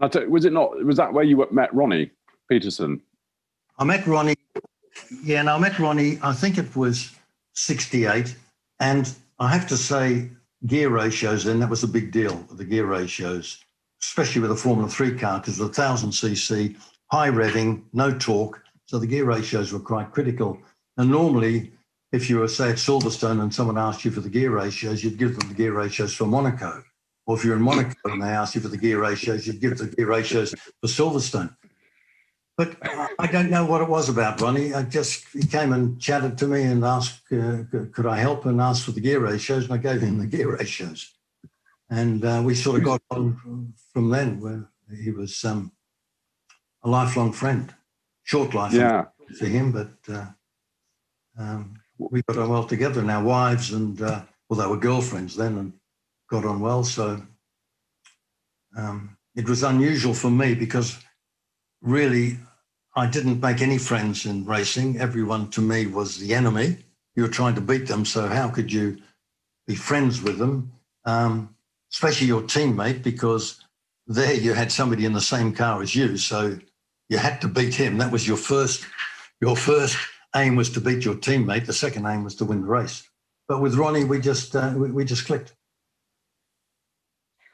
[0.01, 0.83] was it not?
[0.87, 2.13] Was that where you met Ronnie
[2.49, 3.03] Peterson?
[3.79, 4.37] I met Ronnie.
[5.23, 6.19] Yeah, and I met Ronnie.
[6.23, 7.15] I think it was
[7.53, 8.35] '68,
[8.81, 10.31] and I have to say,
[10.65, 11.45] gear ratios.
[11.45, 12.37] Then that was a big deal.
[12.53, 13.63] The gear ratios,
[14.03, 16.75] especially with a Formula Three car, because the thousand cc,
[17.11, 18.63] high revving, no torque.
[18.87, 20.59] So the gear ratios were quite critical.
[20.97, 21.73] And normally,
[22.13, 25.19] if you were, say, at Silverstone and someone asked you for the gear ratios, you'd
[25.19, 26.83] give them the gear ratios for Monaco.
[27.27, 29.79] Or if you're in Monaco and they asked you for the gear ratios, you'd give
[29.79, 31.57] the gear ratios for Silverstone.
[32.57, 32.77] But
[33.19, 34.73] I don't know what it was about Ronnie.
[34.73, 38.63] I just he came and chatted to me and asked, uh, could I help, and
[38.63, 41.13] asked for the gear ratios, and I gave him the gear ratios,
[41.91, 44.41] and uh, we sort of got on from then.
[44.41, 44.71] Where
[45.03, 45.71] he was um,
[46.87, 47.75] a lifelong friend,
[48.23, 49.07] short life yeah.
[49.39, 50.27] for him, but uh,
[51.37, 53.01] um, we got on well together.
[53.01, 55.73] and our wives and uh, well, they were girlfriends then, and
[56.31, 56.85] got on well.
[56.85, 57.21] So
[58.77, 60.99] um, it was unusual for me because
[61.83, 62.39] really,
[62.95, 65.01] I didn't make any friends in racing.
[65.01, 66.79] Everyone to me was the enemy.
[67.17, 68.99] You were trying to beat them, so how could you
[69.67, 70.73] be friends with them?
[71.05, 71.57] Um,
[71.93, 73.61] especially your teammate, because
[74.07, 76.59] there you had somebody in the same car as you, so
[77.09, 77.99] you had to beat him.
[77.99, 78.87] That was your first.
[79.41, 79.97] Your first
[80.35, 81.67] aim was to beat your teammate.
[81.67, 83.09] The second aim was to win the race.
[83.49, 85.55] But with Ronnie, we just uh, we, we just clicked.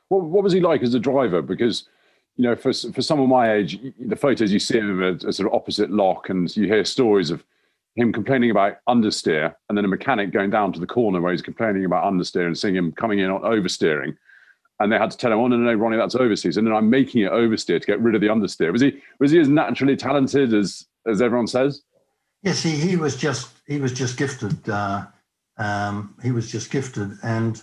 [0.09, 1.43] What, what was he like as a driver?
[1.43, 1.89] Because
[2.37, 5.49] you know, for for someone my age, the photos you see of him as, sort
[5.49, 7.45] of opposite lock, and you hear stories of
[7.95, 11.43] him complaining about understeer, and then a mechanic going down to the corner where he's
[11.43, 14.17] complaining about understeer and seeing him coming in on oversteering,
[14.83, 16.75] and they had to tell him, "Oh no, no, no Ronnie, that's oversteer." And then
[16.75, 18.73] I'm making it oversteer to get rid of the understeer.
[18.73, 21.83] Was he was he as naturally talented as as everyone says?
[22.43, 24.69] Yes, he he was just he was just gifted.
[24.69, 25.07] Uh,
[25.59, 27.63] um, he was just gifted, and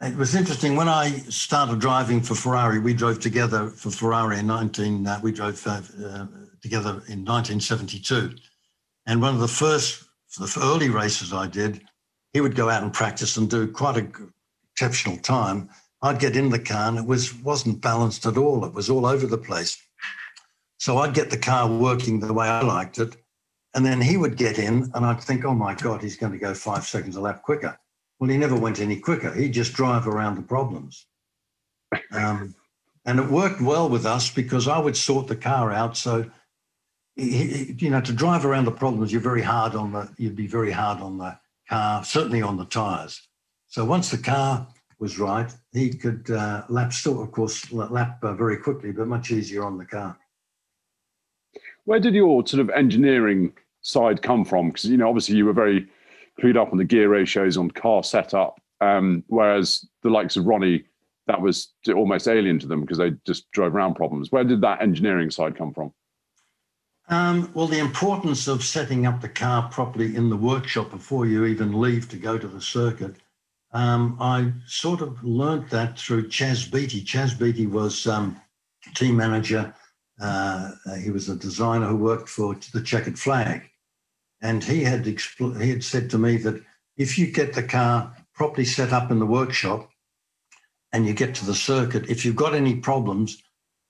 [0.00, 2.78] it was interesting when I started driving for Ferrari.
[2.78, 5.06] We drove together for Ferrari in 19.
[5.06, 6.26] Uh, we drove uh, uh,
[6.62, 8.34] together in 1972,
[9.06, 10.04] and one of the first,
[10.38, 11.82] the early races I did,
[12.32, 14.08] he would go out and practice and do quite a
[14.72, 15.70] exceptional time.
[16.02, 18.64] I'd get in the car and it was wasn't balanced at all.
[18.64, 19.82] It was all over the place.
[20.78, 23.16] So I'd get the car working the way I liked it,
[23.74, 26.38] and then he would get in, and I'd think, "Oh my God, he's going to
[26.38, 27.78] go five seconds a lap quicker."
[28.18, 29.32] Well, he never went any quicker.
[29.32, 31.06] He'd just drive around the problems.
[32.12, 32.54] Um,
[33.04, 35.96] and it worked well with us because I would sort the car out.
[35.96, 36.28] So,
[37.14, 40.72] you know, to drive around the problems, you're very hard on the, you'd be very
[40.72, 41.38] hard on the
[41.68, 43.28] car, certainly on the tires.
[43.68, 44.66] So once the car
[44.98, 49.30] was right, he could uh, lap still, of course, lap uh, very quickly, but much
[49.30, 50.18] easier on the car.
[51.84, 54.68] Where did your sort of engineering side come from?
[54.68, 55.86] Because, you know, obviously you were very
[56.40, 58.60] clued up on the gear ratios on car setup.
[58.80, 60.84] Um, whereas the likes of Ronnie,
[61.26, 64.30] that was almost alien to them because they just drove around problems.
[64.30, 65.92] Where did that engineering side come from?
[67.08, 71.44] Um, well, the importance of setting up the car properly in the workshop before you
[71.44, 73.16] even leave to go to the circuit.
[73.76, 77.04] Um, I sort of learnt that through Chaz Beatty.
[77.04, 78.40] Chaz Beatty was um,
[78.94, 79.74] team manager.
[80.18, 80.70] Uh,
[81.02, 83.68] he was a designer who worked for the Checkered Flag.
[84.40, 86.62] And he had expl- he had said to me that
[86.96, 89.90] if you get the car properly set up in the workshop
[90.92, 93.42] and you get to the circuit, if you've got any problems,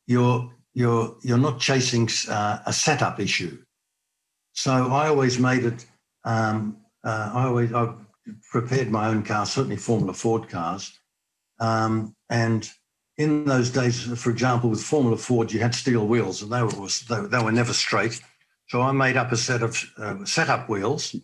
[0.09, 3.57] you're you're you're not chasing uh, a setup issue.
[4.53, 5.87] So I always made it.
[6.25, 7.95] Um, uh, I always I
[8.51, 10.99] prepared my own car, certainly Formula Ford cars,
[11.59, 12.71] um, and
[13.19, 17.29] in those days, for example, with Formula Ford, you had steel wheels, and they were
[17.29, 18.21] they, were never straight.
[18.69, 21.15] So I made up a set of uh, setup wheels.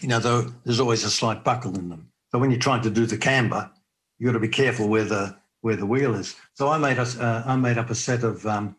[0.00, 2.10] You know, though there's always a slight buckle in them.
[2.30, 3.70] So when you're trying to do the camber,
[4.18, 6.36] you've got to be careful where the where the wheel is.
[6.54, 8.76] So I made a, uh, I made up a set of um,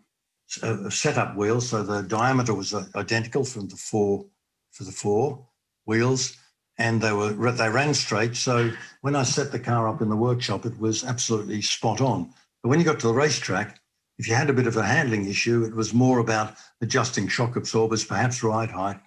[0.48, 1.70] setup wheels.
[1.70, 4.26] So the diameter was uh, identical from the four
[4.72, 5.46] for the four
[5.86, 6.38] wheels,
[6.78, 8.36] and they were they ran straight.
[8.36, 8.72] So
[9.02, 12.34] when I set the car up in the workshop, it was absolutely spot on.
[12.62, 13.80] But when you got to the racetrack,
[14.18, 17.56] if you had a bit of a handling issue, it was more about adjusting shock
[17.56, 19.00] absorbers, perhaps ride height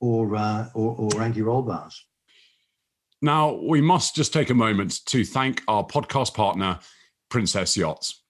[0.00, 2.04] or, uh, or, or anti-roll bars.
[3.20, 6.80] Now, we must just take a moment to thank our podcast partner,
[7.28, 8.20] Princess Yachts.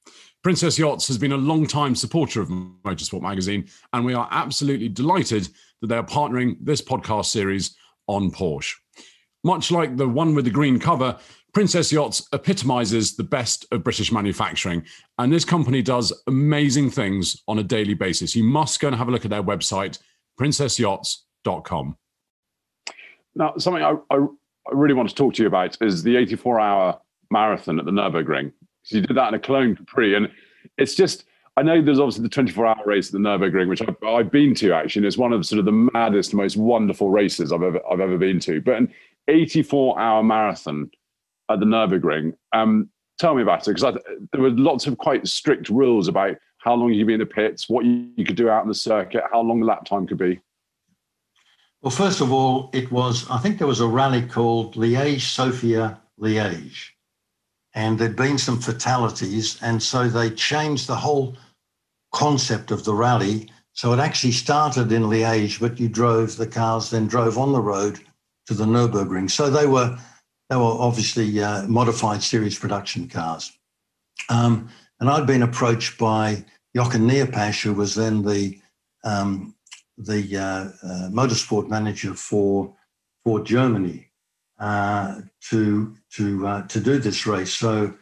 [0.43, 5.49] Princess Yachts has been a long-time supporter of Motorsport Magazine, and we are absolutely delighted
[5.81, 7.77] that they are partnering this podcast series
[8.07, 8.75] on Porsche.
[9.45, 11.19] Much like the one with the green cover,
[11.53, 14.85] Princess Yachts epitomizes the best of British manufacturing.
[15.19, 18.35] And this company does amazing things on a daily basis.
[18.35, 19.99] You must go and have a look at their website,
[20.41, 21.97] princessyachts.com.
[23.35, 24.27] Now, something I, I,
[24.73, 28.53] really want to talk to you about is the 84 hour marathon at the Nürburgring.
[28.83, 30.15] So you did that in a Cologne Capri.
[30.15, 30.31] And
[30.79, 31.25] it's just,
[31.57, 34.55] I know there's obviously the 24 hour race at the Nürburgring, which I've, I've, been
[34.57, 35.01] to actually.
[35.01, 38.19] And it's one of sort of the maddest, most wonderful races I've ever, I've ever
[38.19, 38.61] been to.
[38.61, 38.83] But
[39.29, 40.91] 84 hour marathon
[41.51, 43.75] at the Nürburgring, um, tell me about it.
[43.75, 43.99] Because
[44.33, 47.27] there were lots of quite strict rules about how long you could be in the
[47.27, 50.07] pits, what you, you could do out in the circuit, how long the lap time
[50.07, 50.41] could be.
[51.83, 56.01] Well, first of all, it was, I think there was a rally called Liège Sofia
[56.21, 56.91] Liège
[57.75, 59.59] and there'd been some fatalities.
[59.63, 61.37] And so they changed the whole
[62.13, 63.51] concept of the rally.
[63.73, 67.61] So it actually started in Liège, but you drove the cars, then drove on the
[67.61, 67.99] road
[68.47, 69.31] to the Nürburgring.
[69.31, 69.99] So they were
[70.51, 73.53] they were obviously uh, modified series production cars.
[74.29, 74.69] Um,
[75.01, 76.45] and I'd been approached by
[76.77, 78.59] Jochen Neerpasch, who was then the
[79.05, 79.55] um,
[79.97, 82.75] the uh, uh, motorsport manager for
[83.25, 84.11] for Germany,
[84.59, 87.53] uh, to to uh, to do this race.
[87.53, 87.95] So,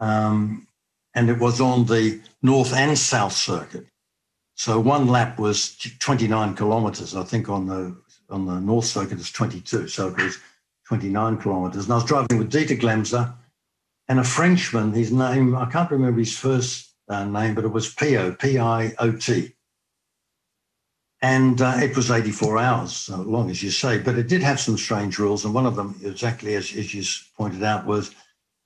[0.00, 0.66] um,
[1.14, 3.86] and it was on the north and south circuit.
[4.56, 7.16] So one lap was 29 kilometers.
[7.16, 7.96] I think on the
[8.30, 9.88] on the north circuit it's 22.
[9.88, 10.38] So it was
[10.88, 11.84] 29 kilometers.
[11.84, 13.32] And I was driving with Dieter Glemser
[14.08, 14.92] and a Frenchman.
[14.92, 18.92] His name I can't remember his first uh, name, but it was Pio P I
[18.98, 19.54] O T
[21.24, 23.96] and uh, it was 84 hours, so long as you say.
[23.96, 27.02] But it did have some strange rules, and one of them, exactly as, as you
[27.34, 28.14] pointed out, was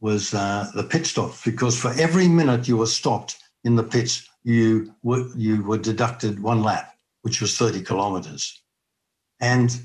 [0.01, 1.33] was uh, the pit stop.
[1.45, 6.43] Because for every minute you were stopped in the pits, you were you were deducted
[6.43, 8.61] one lap, which was 30 kilometres.
[9.41, 9.79] And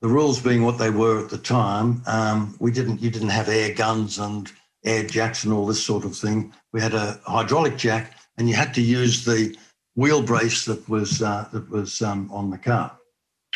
[0.00, 3.48] the rules being what they were at the time, um, we didn't you didn't have
[3.48, 4.50] air guns and
[4.84, 6.52] air jacks and all this sort of thing.
[6.72, 9.56] We had a hydraulic jack, and you had to use the
[9.96, 12.96] wheel brace that was uh, that was um, on the car.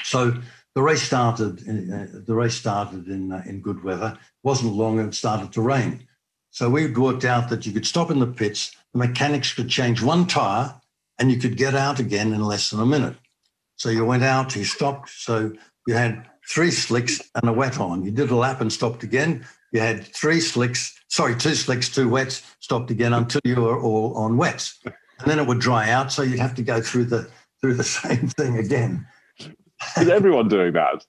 [0.02, 0.34] So
[0.74, 1.62] the race started.
[1.62, 4.16] In, uh, the race started in uh, in good weather.
[4.18, 6.06] It wasn't long, and it started to rain.
[6.50, 8.74] So we'd worked out that you could stop in the pits.
[8.92, 10.74] The mechanics could change one tire,
[11.18, 13.16] and you could get out again in less than a minute.
[13.78, 15.10] So you went out, you stopped.
[15.10, 15.52] So
[15.86, 18.04] you had three slicks and a wet on.
[18.04, 19.46] You did a lap and stopped again.
[19.72, 24.14] You had three slicks, sorry, two slicks, two wets, stopped again until you were all
[24.14, 24.78] on wets
[25.20, 26.12] and then it would dry out.
[26.12, 27.28] So you'd have to go through the
[27.60, 29.06] through the same thing again.
[29.96, 31.04] Is everyone doing that?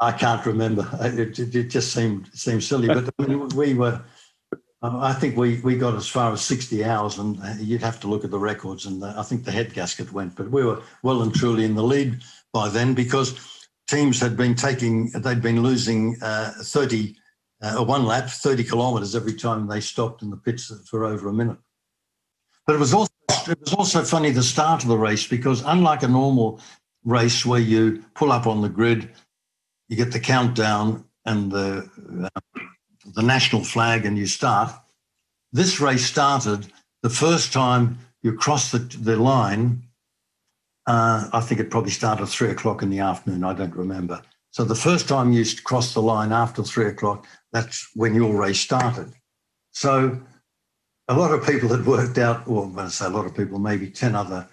[0.00, 0.88] I can't remember.
[1.00, 4.02] It, it, it, just seemed seemed silly, but I mean, we were.
[4.82, 8.08] Uh, I think we we got as far as sixty hours, and you'd have to
[8.08, 8.86] look at the records.
[8.86, 11.84] And I think the head gasket went, but we were well and truly in the
[11.84, 12.20] lead
[12.52, 17.16] by then because teams had been taking, they'd been losing uh, thirty,
[17.60, 21.32] uh, one lap, thirty kilometres every time they stopped in the pits for over a
[21.32, 21.58] minute.
[22.66, 23.12] But it was also
[23.48, 26.60] it was also funny the start of the race because unlike a normal
[27.04, 29.10] race where you pull up on the grid,
[29.88, 31.88] you get the countdown and the
[32.24, 32.40] uh,
[33.04, 34.72] the national flag and you start.
[35.52, 36.66] This race started
[37.02, 39.82] the first time you cross the, the line.
[40.86, 43.44] Uh, I think it probably started three o'clock in the afternoon.
[43.44, 44.22] I don't remember.
[44.50, 48.60] So the first time you crossed the line after three o'clock, that's when your race
[48.60, 49.12] started.
[49.70, 50.20] So
[51.08, 53.90] a lot of people had worked out, well, I'm say a lot of people, maybe
[53.90, 54.46] 10 other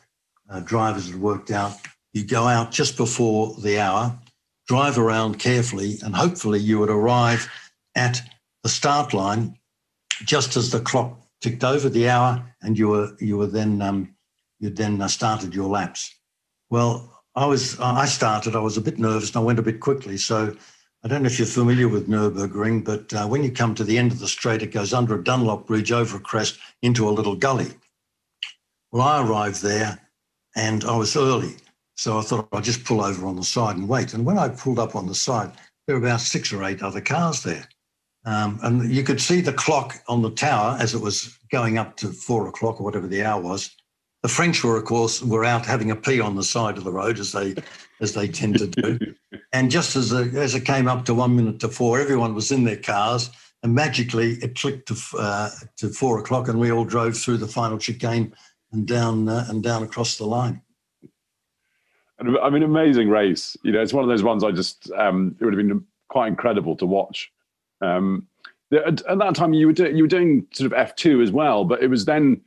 [0.49, 1.73] uh, drivers had worked out.
[2.13, 4.17] You go out just before the hour,
[4.67, 7.49] drive around carefully, and hopefully you would arrive
[7.95, 8.21] at
[8.63, 9.57] the start line
[10.25, 14.15] just as the clock ticked over the hour and you were you were then um,
[14.59, 16.13] you then uh, started your laps.
[16.69, 18.55] Well, I was I started.
[18.55, 20.55] I was a bit nervous and I went a bit quickly, so
[21.03, 23.97] I don't know if you're familiar with Nürburgring, but uh, when you come to the
[23.97, 27.11] end of the straight, it goes under a Dunlop bridge, over a crest, into a
[27.11, 27.71] little gully.
[28.91, 29.99] Well, I arrived there
[30.57, 31.55] and I was early.
[31.95, 34.13] So I thought I'd just pull over on the side and wait.
[34.13, 35.51] And when I pulled up on the side,
[35.85, 37.67] there were about six or eight other cars there.
[38.25, 41.95] Um, and you could see the clock on the tower as it was going up
[41.97, 43.75] to four o'clock or whatever the hour was.
[44.21, 46.91] The French were, of course, were out having a pee on the side of the
[46.91, 47.55] road as they
[48.01, 48.99] as they tend to do.
[49.53, 52.51] and just as the, as it came up to one minute to four, everyone was
[52.51, 53.29] in their cars,
[53.63, 57.47] and magically it clicked to uh, to four o'clock, and we all drove through the
[57.47, 58.33] final chicane
[58.73, 60.61] and down uh, and down across the line.
[62.19, 63.55] I mean, amazing race.
[63.63, 66.27] You know, it's one of those ones I just um, it would have been quite
[66.27, 67.31] incredible to watch.
[67.81, 68.27] Um,
[68.71, 71.31] at, at that time, you were do, you were doing sort of F two as
[71.31, 72.41] well, but it was then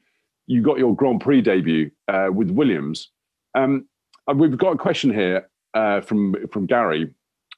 [0.47, 3.11] you got your Grand Prix debut uh, with Williams.
[3.55, 3.87] Um,
[4.35, 7.12] we've got a question here uh, from from Gary.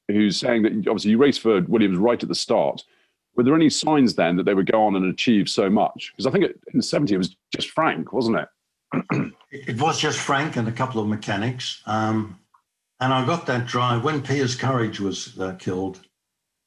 [0.08, 2.82] who's saying that obviously you raced for Williams right at the start.
[3.36, 6.12] Were there any signs then that they would go on and achieve so much?
[6.12, 9.32] Because I think in the 70s it was just Frank, wasn't it?
[9.50, 11.82] it was just Frank and a couple of mechanics.
[11.86, 12.38] Um,
[13.00, 16.03] and I got that drive when Piers Courage was uh, killed.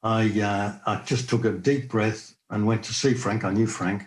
[0.02, 3.44] I uh, I just took a deep breath and went to see Frank.
[3.44, 4.04] I knew Frank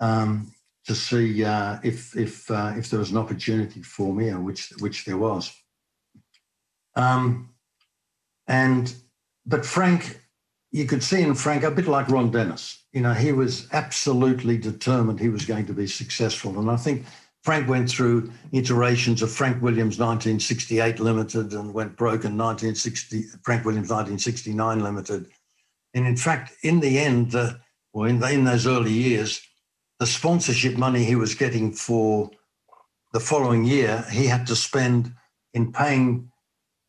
[0.00, 0.52] um,
[0.86, 4.72] to see uh, if if uh, if there was an opportunity for me, and which
[4.80, 5.52] which there was.
[6.96, 7.50] Um,
[8.48, 8.92] and
[9.46, 10.20] but Frank,
[10.72, 12.84] you could see in Frank a bit like Ron Dennis.
[12.92, 17.06] You know, he was absolutely determined he was going to be successful, and I think
[17.42, 23.64] Frank went through iterations of Frank Williams 1968 Limited and went broke in 1960, Frank
[23.64, 25.26] Williams 1969 Limited.
[25.94, 27.54] And in fact, in the end, uh,
[27.92, 29.40] or in, the, in those early years,
[29.98, 32.30] the sponsorship money he was getting for
[33.12, 35.12] the following year, he had to spend
[35.54, 36.30] in paying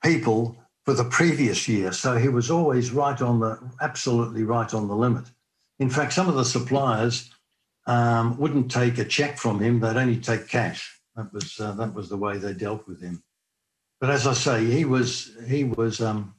[0.03, 1.91] people for the previous year.
[1.91, 5.25] So he was always right on the, absolutely right on the limit.
[5.79, 7.30] In fact, some of the suppliers
[7.87, 10.99] um, wouldn't take a check from him; they'd only take cash.
[11.15, 13.23] That was uh, that was the way they dealt with him.
[13.99, 16.35] But as I say, he was he was um,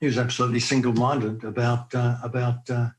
[0.00, 2.90] he was absolutely single-minded about uh, about uh,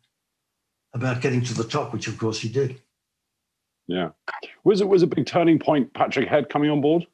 [0.93, 2.81] about getting to the top, which of course he did.
[3.87, 4.09] Yeah,
[4.63, 5.93] was it was a big turning point?
[5.93, 7.07] Patrick Head coming on board.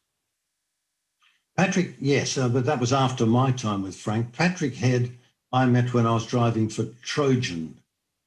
[1.57, 4.31] Patrick, yes, uh, but that was after my time with Frank.
[4.31, 5.11] Patrick Head,
[5.51, 7.80] I met when I was driving for Trojan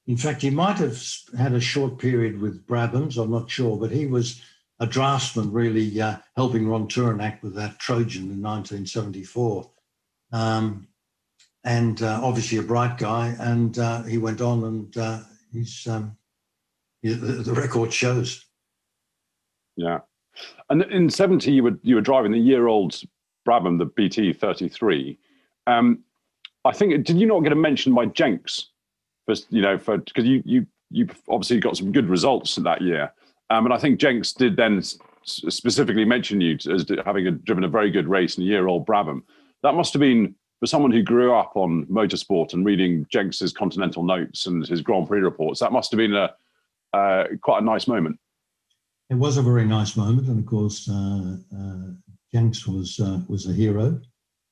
[0.06, 1.02] in fact, he might have
[1.38, 4.42] had a short period with Brabhams, I'm not sure, but he was
[4.80, 9.70] a draftsman really uh, helping Ron Tauranac with that Trojan in 1974.
[10.32, 10.88] Um,
[11.64, 13.34] and uh, obviously a bright guy.
[13.38, 15.20] And uh, he went on and uh,
[15.52, 16.16] he's, um,
[17.00, 18.44] he, the, the, record shows.
[19.76, 20.00] Yeah.
[20.68, 23.00] And in 70, you were, you were driving the year old
[23.48, 25.18] Brabham, the BT 33.
[25.66, 26.00] Um,
[26.66, 28.68] I think, did you not get a mention by Jenks
[29.26, 33.12] for you know for because you you you obviously got some good results that year,
[33.50, 34.82] um, and I think Jenks did then
[35.24, 38.86] specifically mention you as having a, driven a very good race in a year old
[38.86, 39.22] Brabham.
[39.62, 44.02] That must have been for someone who grew up on motorsport and reading Jenks's Continental
[44.02, 45.60] Notes and his Grand Prix reports.
[45.60, 46.34] That must have been a
[46.94, 48.18] uh, quite a nice moment.
[49.10, 51.90] It was a very nice moment, and of course, uh, uh,
[52.32, 54.00] Jenks was uh, was a hero.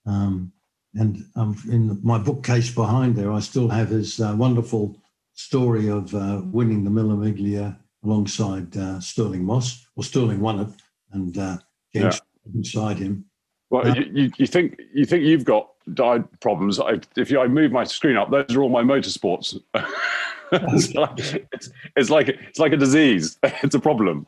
[0.07, 0.53] Um,
[0.95, 4.97] and um, in my bookcase behind there, I still have his uh, wonderful
[5.35, 9.87] story of uh, winning the Mille Miglia alongside uh, Stirling Moss.
[9.97, 10.69] Well, Stirling won it,
[11.13, 11.59] and uh,
[11.95, 12.53] James yeah.
[12.61, 13.25] beside him.
[13.71, 16.79] Well, uh, you, you, think you think you've got died problems?
[16.79, 19.59] I, if you, I move my screen up, those are all my motorsports.
[20.53, 23.39] it's, like, it's, it's, like it's like a disease.
[23.63, 24.27] It's a problem.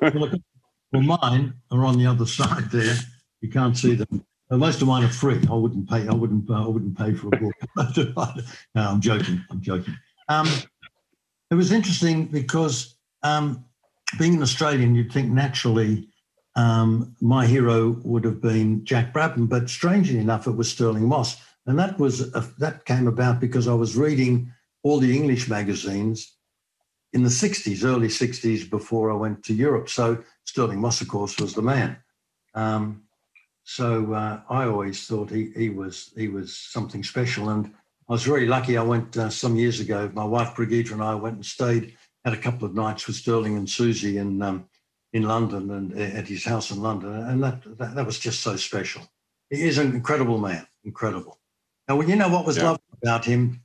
[0.00, 0.40] well,
[0.92, 2.96] mine are on the other side there.
[3.42, 4.24] You can't see them.
[4.50, 5.40] Most of mine are free.
[5.50, 6.06] I wouldn't pay.
[6.06, 6.48] I wouldn't.
[6.48, 7.54] Uh, I wouldn't pay for a book.
[8.74, 9.44] no, I'm joking.
[9.50, 9.96] I'm joking.
[10.28, 10.48] Um,
[11.50, 13.64] it was interesting because um,
[14.18, 16.08] being an Australian, you'd think naturally
[16.54, 21.36] um, my hero would have been Jack Brabham, but strangely enough, it was Stirling Moss,
[21.66, 26.36] and that was a, that came about because I was reading all the English magazines
[27.12, 29.88] in the 60s, early 60s, before I went to Europe.
[29.88, 31.96] So Stirling Moss, of course, was the man.
[32.54, 33.02] Um,
[33.68, 37.66] so uh, I always thought he, he was he was something special, and
[38.08, 38.78] I was very lucky.
[38.78, 40.08] I went uh, some years ago.
[40.14, 43.56] My wife Brigitte and I went and stayed had a couple of nights with Sterling
[43.56, 44.68] and Susie in um,
[45.12, 48.40] in London and uh, at his house in London, and that, that, that was just
[48.40, 49.02] so special.
[49.50, 51.40] He is an incredible man, incredible.
[51.88, 52.70] Now, you know what was yeah.
[52.70, 53.62] lovely about him?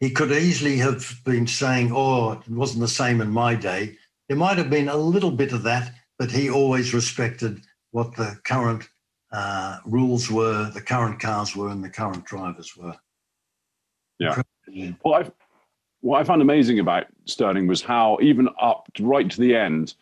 [0.00, 4.38] He could easily have been saying, "Oh, it wasn't the same in my day." There
[4.38, 7.60] might have been a little bit of that, but he always respected
[7.92, 8.88] what the current
[9.32, 12.94] uh, rules were, the current cars were, and the current drivers were.
[14.18, 14.42] Yeah.
[15.02, 15.30] What I
[16.02, 19.94] what I found amazing about Stirling was how even up right to the end,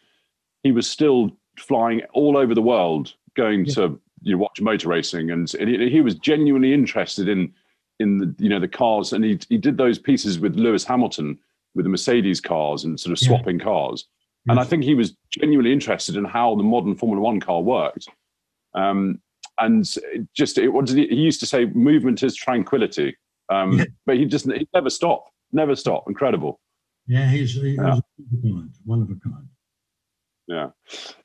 [0.62, 3.74] he was still flying all over the world, going yeah.
[3.74, 7.53] to you know, watch motor racing, and he, he was genuinely interested in
[8.01, 11.39] in the you know the cars, and he he did those pieces with Lewis Hamilton
[11.74, 13.64] with the Mercedes cars and sort of swapping yeah.
[13.64, 14.07] cars.
[14.49, 18.09] And I think he was genuinely interested in how the modern Formula One car worked.
[18.74, 19.20] Um,
[19.59, 19.86] and
[20.34, 23.16] just it, what did he, he, used to say, movement is tranquility.
[23.51, 23.84] Um, yeah.
[24.07, 26.09] But he just he never stopped, never stopped.
[26.09, 26.61] Incredible.
[27.07, 27.94] Yeah, he's he yeah.
[28.42, 29.49] was one of a kind.
[30.46, 30.68] Yeah,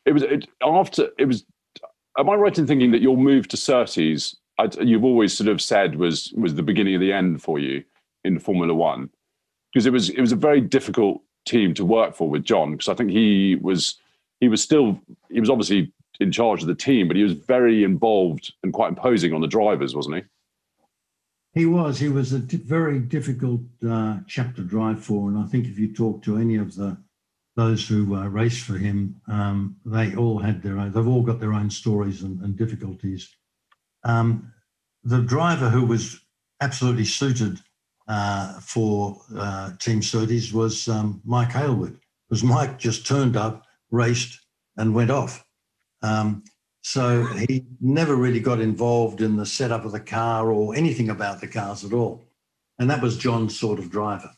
[0.05, 1.45] it was it, after it was.
[2.17, 4.36] Am I right in thinking that your move to Surtees,
[4.80, 7.84] you've always sort of said was was the beginning of the end for you
[8.24, 9.09] in Formula One?
[9.74, 12.89] Because it was it was a very difficult team to work for with John because
[12.89, 13.99] I think he was
[14.39, 17.83] he was still he was obviously in charge of the team, but he was very
[17.83, 20.23] involved and quite imposing on the drivers, wasn't he?
[21.53, 21.99] He was.
[21.99, 25.93] He was a very difficult uh, chap to drive for, and I think if you
[25.93, 26.97] talk to any of the
[27.55, 30.91] those who uh, raced for him, um, they all had their own.
[30.91, 33.29] They've all got their own stories and, and difficulties.
[34.03, 34.51] Um,
[35.03, 36.19] the driver who was
[36.61, 37.59] absolutely suited
[38.08, 41.97] uh, for uh, Team Surtees was um, Mike Hailwood,
[42.30, 44.39] because Mike just turned up, raced,
[44.78, 45.45] and went off.
[46.01, 46.43] Um,
[46.82, 51.39] so he never really got involved in the setup of the car or anything about
[51.39, 52.26] the cars at all.
[52.78, 54.32] And that was John's sort of driver.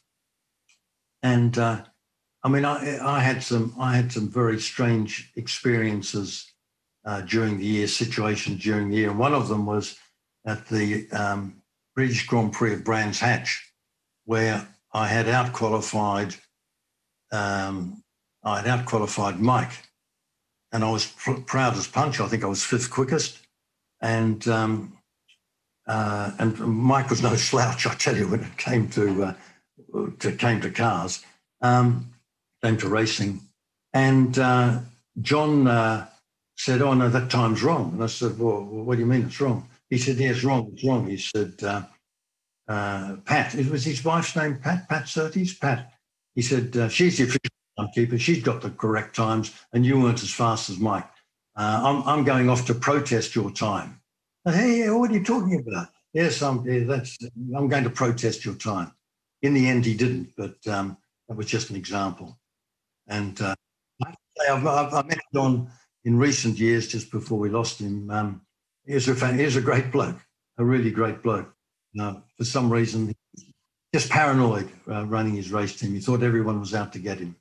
[1.24, 1.84] And uh,
[2.43, 6.53] I mean, I, I, had some I had some very strange experiences
[7.03, 9.09] uh, during the year, situations during the year.
[9.09, 9.97] And one of them was
[10.45, 11.63] at the um,
[11.95, 13.71] British Grand Prix of Brands Hatch,
[14.25, 16.37] where I had outqualified
[17.31, 18.03] um,
[18.43, 19.71] I had outqualified Mike
[20.75, 22.19] and I was pr- proud as punch.
[22.19, 23.39] I think I was fifth quickest,
[24.01, 24.97] and um,
[25.87, 27.87] uh, and Mike was no slouch.
[27.87, 29.33] I tell you, when it came to uh,
[30.19, 31.23] to came to cars,
[31.61, 32.13] um,
[32.61, 33.41] came to racing,
[33.93, 34.79] and uh,
[35.21, 36.07] John uh,
[36.57, 39.39] said, "Oh no, that time's wrong." And I said, "Well, what do you mean it's
[39.39, 40.71] wrong?" He said, "Yeah, it's wrong.
[40.73, 41.83] It's wrong." He said, uh,
[42.67, 45.93] uh, "Pat, it was his wife's name, Pat, Pat Surtees, Pat."
[46.33, 48.17] He said, "She's the official timekeeper.
[48.17, 51.07] She's got the correct times, and you weren't as fast as Mike.
[51.55, 54.01] Uh, I'm, I'm going off to protest your time.
[54.43, 55.88] hey, what are you talking about?
[56.13, 56.65] Yes, I'm.
[56.65, 57.17] Yeah, that's.
[57.55, 58.91] I'm going to protest your time.
[59.41, 62.39] In the end, he didn't, but um, that was just an example.
[63.07, 63.55] And uh,
[64.49, 65.69] I've, I've, I met John
[66.03, 68.09] in recent years, just before we lost him.
[68.09, 68.41] Um,
[68.86, 70.17] he was a he was a great bloke,
[70.57, 71.51] a really great bloke.
[71.99, 73.13] Uh, for some reason,
[73.93, 75.93] just paranoid uh, running his race team.
[75.93, 77.36] He thought everyone was out to get him.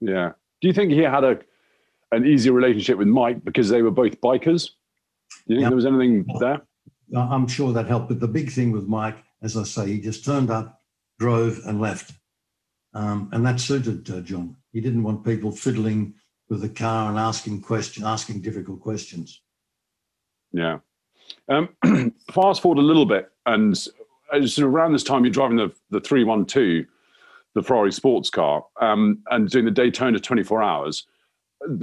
[0.00, 0.32] Yeah.
[0.60, 1.38] Do you think he had a
[2.12, 4.70] an easier relationship with Mike because they were both bikers?
[5.46, 5.68] Do you think yeah.
[5.68, 6.62] there was anything there?
[7.16, 8.08] I'm sure that helped.
[8.08, 10.80] But the big thing with Mike, as I say, he just turned up,
[11.18, 12.12] drove, and left.
[12.94, 14.56] Um, and that suited uh, John.
[14.72, 16.14] He didn't want people fiddling
[16.48, 19.42] with the car and asking questions, asking difficult questions.
[20.54, 20.78] Yeah.
[21.48, 21.68] Um,
[22.32, 23.76] fast forward a little bit, and
[24.58, 26.86] around this time, you're driving the the three one two
[27.54, 31.06] the Ferrari sports car um, and doing the Daytona 24 hours,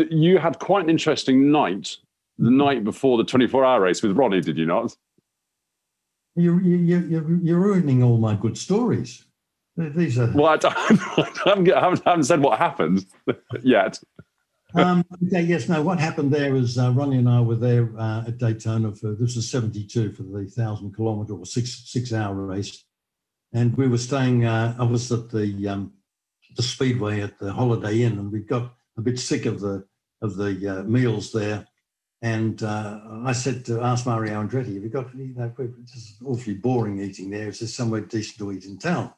[0.09, 1.97] you had quite an interesting night
[2.37, 4.95] the night before the 24 hour race with Ronnie, did you not?
[6.35, 9.25] You're, you're, you're ruining all my good stories.
[9.77, 10.31] These are.
[10.33, 13.05] Well, I, haven't, I haven't said what happened
[13.63, 13.99] yet.
[14.75, 15.81] Um, yes, no.
[15.81, 19.35] What happened there is uh, Ronnie and I were there uh, at Daytona for this
[19.35, 22.83] was 72 for the thousand kilometer or six six hour race
[23.53, 24.45] and we were staying.
[24.45, 25.93] Uh, I was at the um,
[26.55, 29.85] the Speedway at the Holiday Inn, and we got a bit sick of the
[30.21, 31.65] of the uh, meals there.
[32.23, 35.15] And uh, I said to ask Mario Andretti, "Have you got?
[35.15, 37.49] You know, it's awfully boring eating there.
[37.49, 39.13] Is there somewhere decent to eat in town?"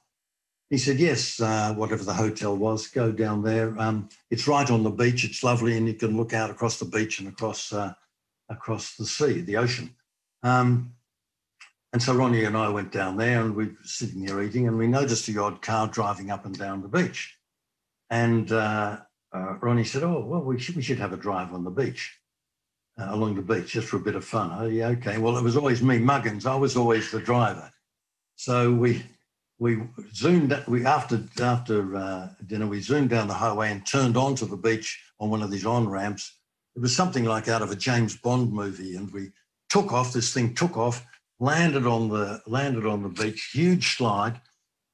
[0.70, 3.78] He said, "Yes, uh, whatever the hotel was, go down there.
[3.80, 5.24] Um, it's right on the beach.
[5.24, 7.94] It's lovely, and you can look out across the beach and across uh,
[8.50, 9.96] across the sea, the ocean."
[10.42, 10.94] Um,
[11.94, 14.78] and so Ronnie and I went down there and we were sitting there eating and
[14.80, 17.38] we noticed the odd car driving up and down the beach.
[18.10, 18.98] And uh,
[19.32, 22.20] uh, Ronnie said, Oh, well, we should, we should have a drive on the beach,
[23.00, 24.52] uh, along the beach, just for a bit of fun.
[24.54, 25.20] Oh, yeah, okay.
[25.20, 26.48] Well, it was always me, Muggins.
[26.48, 27.72] I was always the driver.
[28.38, 29.04] So we
[29.60, 29.82] we
[30.14, 34.58] zoomed, we after after uh, dinner, we zoomed down the highway and turned onto the
[34.58, 36.38] beach on one of these on ramps.
[36.76, 38.96] It was something like out of a James Bond movie.
[38.96, 39.32] And we
[39.70, 41.06] took off, this thing took off
[41.44, 44.40] landed on the landed on the beach, huge slide,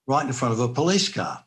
[0.08, 1.44] right in front of a police car.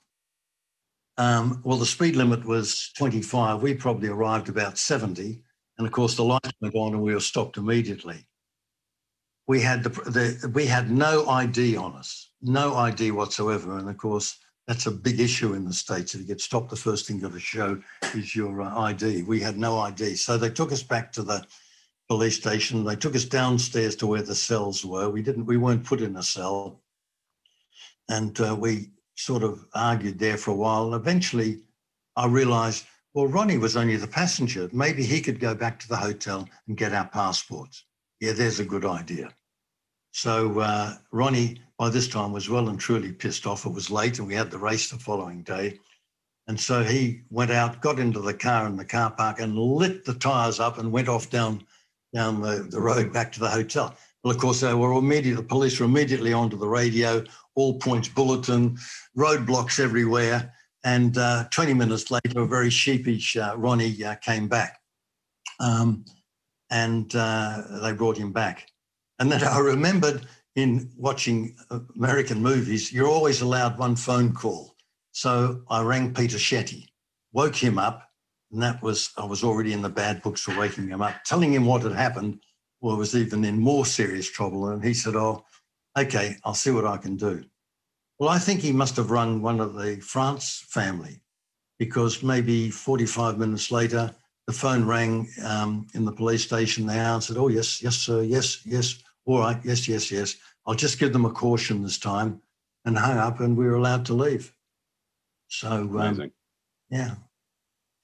[1.19, 3.63] Um, well, the speed limit was 25.
[3.63, 5.43] We probably arrived about 70,
[5.79, 8.27] and of course the lights went on, and we were stopped immediately.
[9.49, 13.97] We had the, the we had no ID on us, no ID whatsoever, and of
[13.97, 16.15] course that's a big issue in the states.
[16.15, 17.81] If you get stopped, the first thing you got to show
[18.15, 19.23] is your uh, ID.
[19.23, 21.45] We had no ID, so they took us back to the
[22.09, 22.85] police station.
[22.85, 25.11] They took us downstairs to where the cells were.
[25.11, 25.47] We didn't.
[25.47, 26.81] We weren't put in a cell,
[28.09, 30.95] and uh, we sort of argued there for a while.
[30.95, 31.61] Eventually,
[32.17, 32.85] I realised,
[33.15, 34.69] well, Ronnie was only the passenger.
[34.73, 37.85] Maybe he could go back to the hotel and get our passports.
[38.21, 39.35] Yeah, there's a good idea.
[40.13, 43.67] So uh, Ronnie, by this time, was well and truly pissed off.
[43.67, 45.81] It was late, and we had the race the following day.
[46.47, 50.05] And so he went out, got into the car in the car park, and lit
[50.05, 51.67] the tyres up and went off down
[52.15, 53.97] down the, the road back to the hotel.
[54.23, 57.25] Well, of course, they were immediately, the police were immediately onto the radio,
[57.57, 58.79] all points bulletin,
[59.19, 60.55] roadblocks everywhere.
[60.85, 64.79] And uh, 20 minutes later, a very sheepish uh, Ronnie uh, came back.
[65.59, 66.05] Um,
[66.71, 68.69] and uh, they brought him back.
[69.19, 71.57] And then I remembered in watching
[71.97, 74.75] American movies, you're always allowed one phone call.
[75.13, 76.89] So I rang Peter Schetty,
[77.33, 78.09] woke him up,
[78.51, 81.25] and that was, I was already in the bad books for waking him up.
[81.25, 82.41] Telling him what had happened
[82.83, 84.69] well, was even in more serious trouble.
[84.69, 85.45] And he said, Oh,
[85.97, 87.45] okay, I'll see what I can do.
[88.19, 91.23] Well, I think he must have rung one of the France family
[91.79, 94.15] because maybe 45 minutes later,
[94.47, 96.87] the phone rang um, in the police station.
[96.87, 100.37] They answered, Oh, yes, yes, sir, yes, yes, all right, yes, yes, yes.
[100.67, 102.41] I'll just give them a caution this time
[102.85, 104.53] and hung up, and we were allowed to leave.
[105.49, 105.69] So,
[105.99, 106.33] um,
[106.91, 107.15] yeah.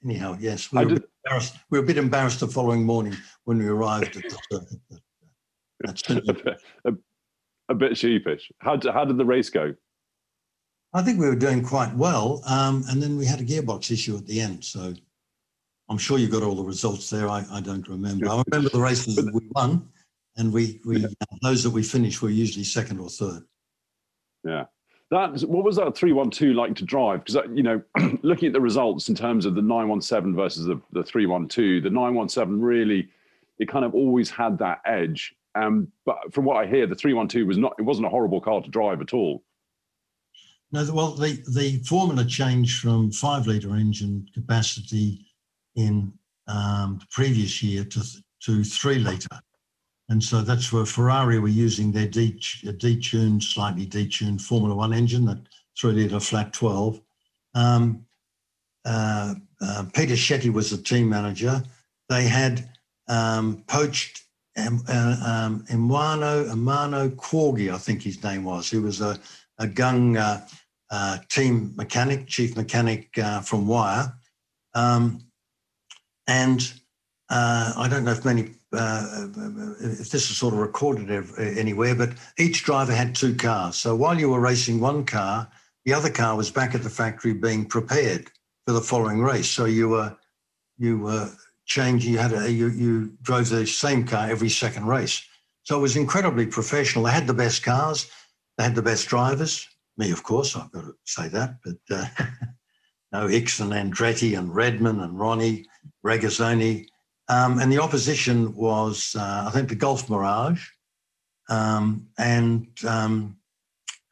[0.04, 1.56] Anyhow, yes, we were, did, embarrassed.
[1.70, 4.78] we were a bit embarrassed the following morning when we arrived at the circuit.
[6.18, 6.92] A, bit, a,
[7.68, 8.50] a, bit sheepish.
[8.58, 9.72] How did, how did the race go?
[10.92, 12.42] I think we were doing quite well.
[12.46, 14.64] Um, and then we had a gearbox issue at the end.
[14.64, 14.92] So
[15.88, 17.28] I'm sure you got all the results there.
[17.28, 18.28] I, I don't remember.
[18.28, 19.88] I remember the races that we won,
[20.38, 21.08] and we, we yeah.
[21.20, 23.42] uh, those that we finished were usually second or third.
[24.44, 24.64] Yeah.
[25.10, 27.20] That what was that three one two like to drive?
[27.20, 27.82] Because uh, you know,
[28.22, 31.26] looking at the results in terms of the nine one seven versus the the three
[31.26, 33.08] one two, the nine one seven really,
[33.58, 35.34] it kind of always had that edge.
[35.54, 37.74] Um, but from what I hear, the three one two was not.
[37.78, 39.42] It wasn't a horrible car to drive at all.
[40.72, 45.26] No, well, the the formula changed from five liter engine capacity
[45.74, 46.12] in
[46.48, 48.02] um, the previous year to
[48.42, 49.40] to three liter.
[50.08, 55.38] And so that's where Ferrari were using their detuned, slightly detuned Formula One engine, that
[55.78, 57.00] three litre flat 12.
[57.54, 58.06] Um,
[58.84, 61.62] uh, uh, Peter Schetty was the team manager.
[62.08, 62.70] They had
[63.08, 64.22] um, poached
[64.56, 68.70] um, uh, um, Emano, Ermanno Cuoghi, I think his name was.
[68.70, 69.18] He was a,
[69.58, 70.40] a Gung uh,
[70.90, 74.12] uh, team mechanic, chief mechanic uh, from Wyer.
[74.74, 75.20] Um,
[76.26, 76.72] and
[77.30, 79.28] uh, I don't know if many uh,
[79.80, 83.76] if this is sort of recorded anywhere, but each driver had two cars.
[83.76, 85.48] So while you were racing one car,
[85.84, 88.30] the other car was back at the factory being prepared
[88.66, 89.48] for the following race.
[89.48, 90.16] So you were
[90.76, 91.30] you were
[91.64, 92.12] changing.
[92.12, 95.24] You had a, you you drove the same car every second race.
[95.62, 97.04] So it was incredibly professional.
[97.04, 98.10] They had the best cars.
[98.56, 99.66] They had the best drivers.
[99.96, 101.56] Me, of course, I've got to say that.
[101.64, 102.06] But uh,
[103.12, 105.66] no, Ickx, Andretti, and Redman, and Ronnie,
[106.04, 106.86] Regazzoni,
[107.28, 110.68] um, and the opposition was, uh, I think, the Gulf Mirage,
[111.48, 113.36] um, and um,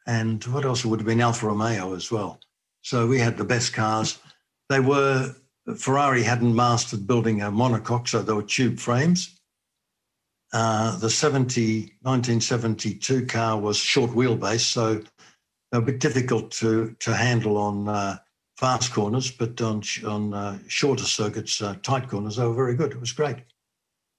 [0.05, 2.39] and what else would have been Alfa Romeo as well.
[2.81, 4.19] So we had the best cars.
[4.69, 5.35] They were
[5.75, 9.33] Ferrari hadn't mastered building a monocoque, so they were tube frames.
[10.53, 15.03] Uh, the 70, 1972 car was short wheelbase, so
[15.73, 18.17] a bit difficult to to handle on uh,
[18.57, 22.91] fast corners, but on on uh, shorter circuits, uh, tight corners, they were very good.
[22.91, 23.37] It was great.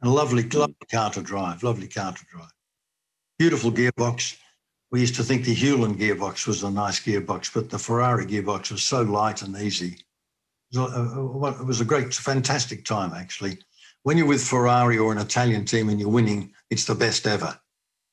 [0.01, 0.59] And a lovely, hmm.
[0.59, 2.53] lovely car to drive, lovely car to drive.
[3.39, 4.37] Beautiful gearbox.
[4.91, 8.71] We used to think the Hewland gearbox was a nice gearbox, but the Ferrari gearbox
[8.71, 9.99] was so light and easy.
[10.73, 13.59] It was a, it was a great, fantastic time, actually.
[14.05, 17.59] When you're with Ferrari or an Italian team and you're winning, it's the best ever.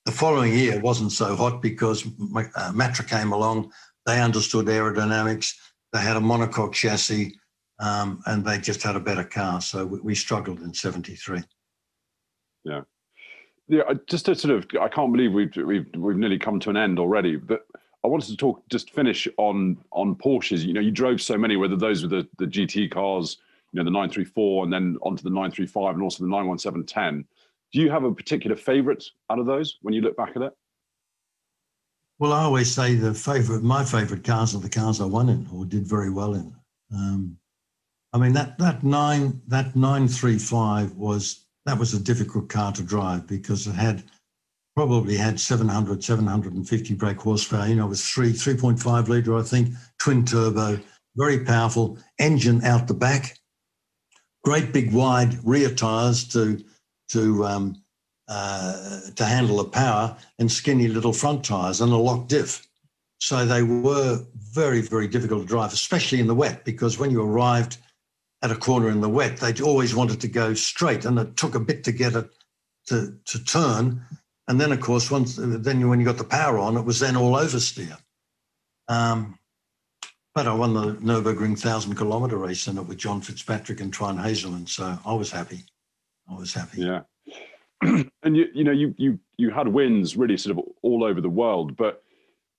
[0.05, 3.71] The following year wasn't so hot because uh, Matra came along.
[4.05, 5.53] They understood aerodynamics
[5.95, 7.39] they had a monocoque chassis,
[7.79, 9.61] um, and they just had a better car.
[9.61, 11.41] So we, we struggled in '73.
[12.65, 12.81] Yeah,
[13.67, 13.83] yeah.
[14.07, 16.99] Just to sort of, I can't believe we've we've we've nearly come to an end
[16.99, 17.37] already.
[17.37, 17.65] But
[18.03, 20.65] I wanted to talk, just finish on on Porsches.
[20.65, 23.37] You know, you drove so many, whether those were the the GT cars,
[23.71, 27.25] you know, the 934, and then onto the 935, and also the 91710.
[27.71, 30.53] Do you have a particular favourite out of those when you look back at it?
[32.17, 35.47] Well, I always say the favorite, my favorite cars are the cars I won in
[35.53, 36.55] or did very well in.
[36.93, 37.37] Um,
[38.13, 42.71] I mean that that nine that nine three five was that was a difficult car
[42.71, 44.03] to drive because it had
[44.75, 47.67] probably had 700 750 brake horsepower.
[47.67, 50.79] You know, it was three 3.5 liter, I think, twin turbo,
[51.15, 53.37] very powerful engine out the back,
[54.43, 56.63] great big wide rear tires to
[57.09, 57.83] to um,
[58.27, 62.67] uh, to handle the power and skinny little front tires and a lock diff.
[63.19, 67.21] So they were very, very difficult to drive, especially in the wet, because when you
[67.21, 67.77] arrived
[68.41, 71.55] at a corner in the wet, they always wanted to go straight, and it took
[71.55, 72.29] a bit to get it
[72.87, 74.05] to, to turn.
[74.47, 77.15] And then, of course, once then when you got the power on, it was then
[77.15, 77.97] all oversteer.
[78.87, 79.39] Um,
[80.35, 84.17] but I won the Nurburgring thousand kilometer race in it with John Fitzpatrick and Toine
[84.17, 85.63] Hezemans, so I was happy.
[86.29, 86.81] I was happy.
[86.81, 87.01] Yeah.
[87.81, 91.29] and you you know you you you had wins really sort of all over the
[91.29, 92.03] world, but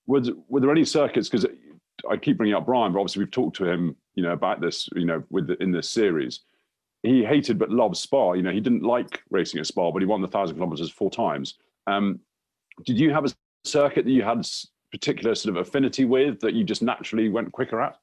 [0.06, 1.28] was were there any circuits?
[1.28, 1.46] Because
[2.08, 4.88] I keep bringing up Brian, but obviously we've talked to him, you know, about this,
[4.94, 6.40] you know, with the, in this series.
[7.02, 8.32] He hated but loved Spa.
[8.32, 11.10] You know, he didn't like racing at Spa, but he won the thousand kilometers four
[11.10, 11.54] times.
[11.86, 12.20] Um,
[12.84, 13.32] did you have a
[13.64, 14.46] circuit that you had
[14.90, 17.98] particular sort of affinity with that you just naturally went quicker at?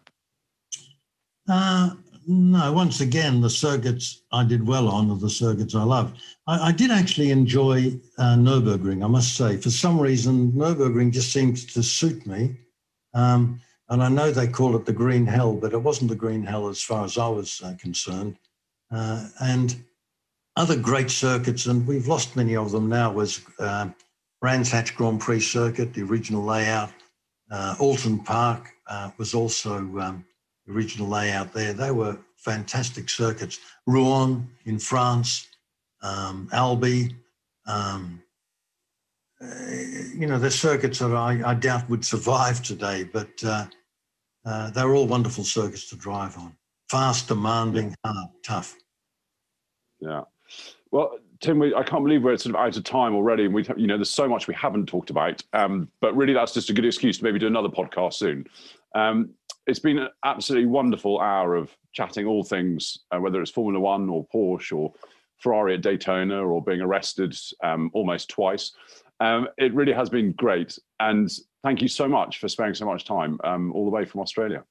[1.48, 1.92] Uh,
[2.28, 6.14] no, once again, the circuits I did well on are the circuits I love.
[6.48, 9.58] I, I did actually enjoy uh, Nürburgring, I must say.
[9.58, 12.58] For some reason, Nürburgring just seemed to suit me.
[13.14, 13.60] Um,
[13.90, 16.68] and I know they call it the green hell, but it wasn't the green hell
[16.68, 18.38] as far as I was uh, concerned.
[18.92, 19.76] Uh, and
[20.56, 23.90] other great circuits, and we've lost many of them now, was uh,
[24.42, 26.92] Brands Hatch Grand Prix circuit, the original layout.
[27.52, 30.26] Uh, Oulton Park uh, was also um,
[30.70, 31.74] original layout there.
[31.74, 33.60] They were fantastic circuits.
[33.88, 35.48] Rouen in France,
[36.02, 37.16] um, Albi,
[37.66, 38.22] um,
[39.42, 39.72] uh,
[40.16, 43.66] you know, they're circuits that I, I, doubt would survive today, but uh,
[44.46, 46.56] uh, they were all wonderful circuits to drive on.
[46.90, 48.76] Fast, demanding, hard, tough.
[50.00, 50.22] Yeah.
[50.92, 53.66] Well, Tim, we, I can't believe we're sort of out of time already, and we,
[53.76, 55.42] you know, there's so much we haven't talked about.
[55.54, 58.46] Um, but really, that's just a good excuse to maybe do another podcast soon.
[58.96, 59.32] Um,
[59.68, 64.10] it's been an absolutely wonderful hour of chatting all things, uh, whether it's Formula One
[64.10, 64.94] or Porsche or
[65.38, 68.72] Ferrari at Daytona or being arrested um, almost twice.
[69.20, 70.78] Um, it really has been great.
[71.00, 71.30] And
[71.64, 74.64] thank you so much for spending so much time um, all the way from Australia.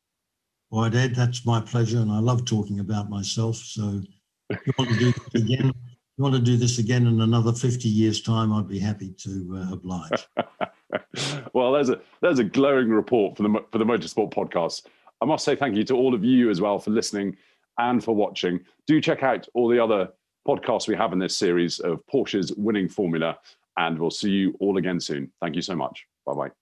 [0.70, 1.98] Well, Ed, that's my pleasure.
[1.98, 3.56] And I love talking about myself.
[3.56, 4.02] So
[4.50, 5.72] if you want to do this again,
[6.16, 9.56] you want to do this again in another 50 years' time, I'd be happy to
[9.56, 10.26] uh, oblige.
[11.52, 14.86] well, there's a there's a glowing report for the for the Motorsport podcast.
[15.20, 17.36] I must say thank you to all of you as well for listening
[17.78, 18.60] and for watching.
[18.86, 20.10] Do check out all the other
[20.46, 23.38] podcasts we have in this series of Porsche's winning formula,
[23.76, 25.30] and we'll see you all again soon.
[25.40, 26.06] Thank you so much.
[26.26, 26.61] Bye bye.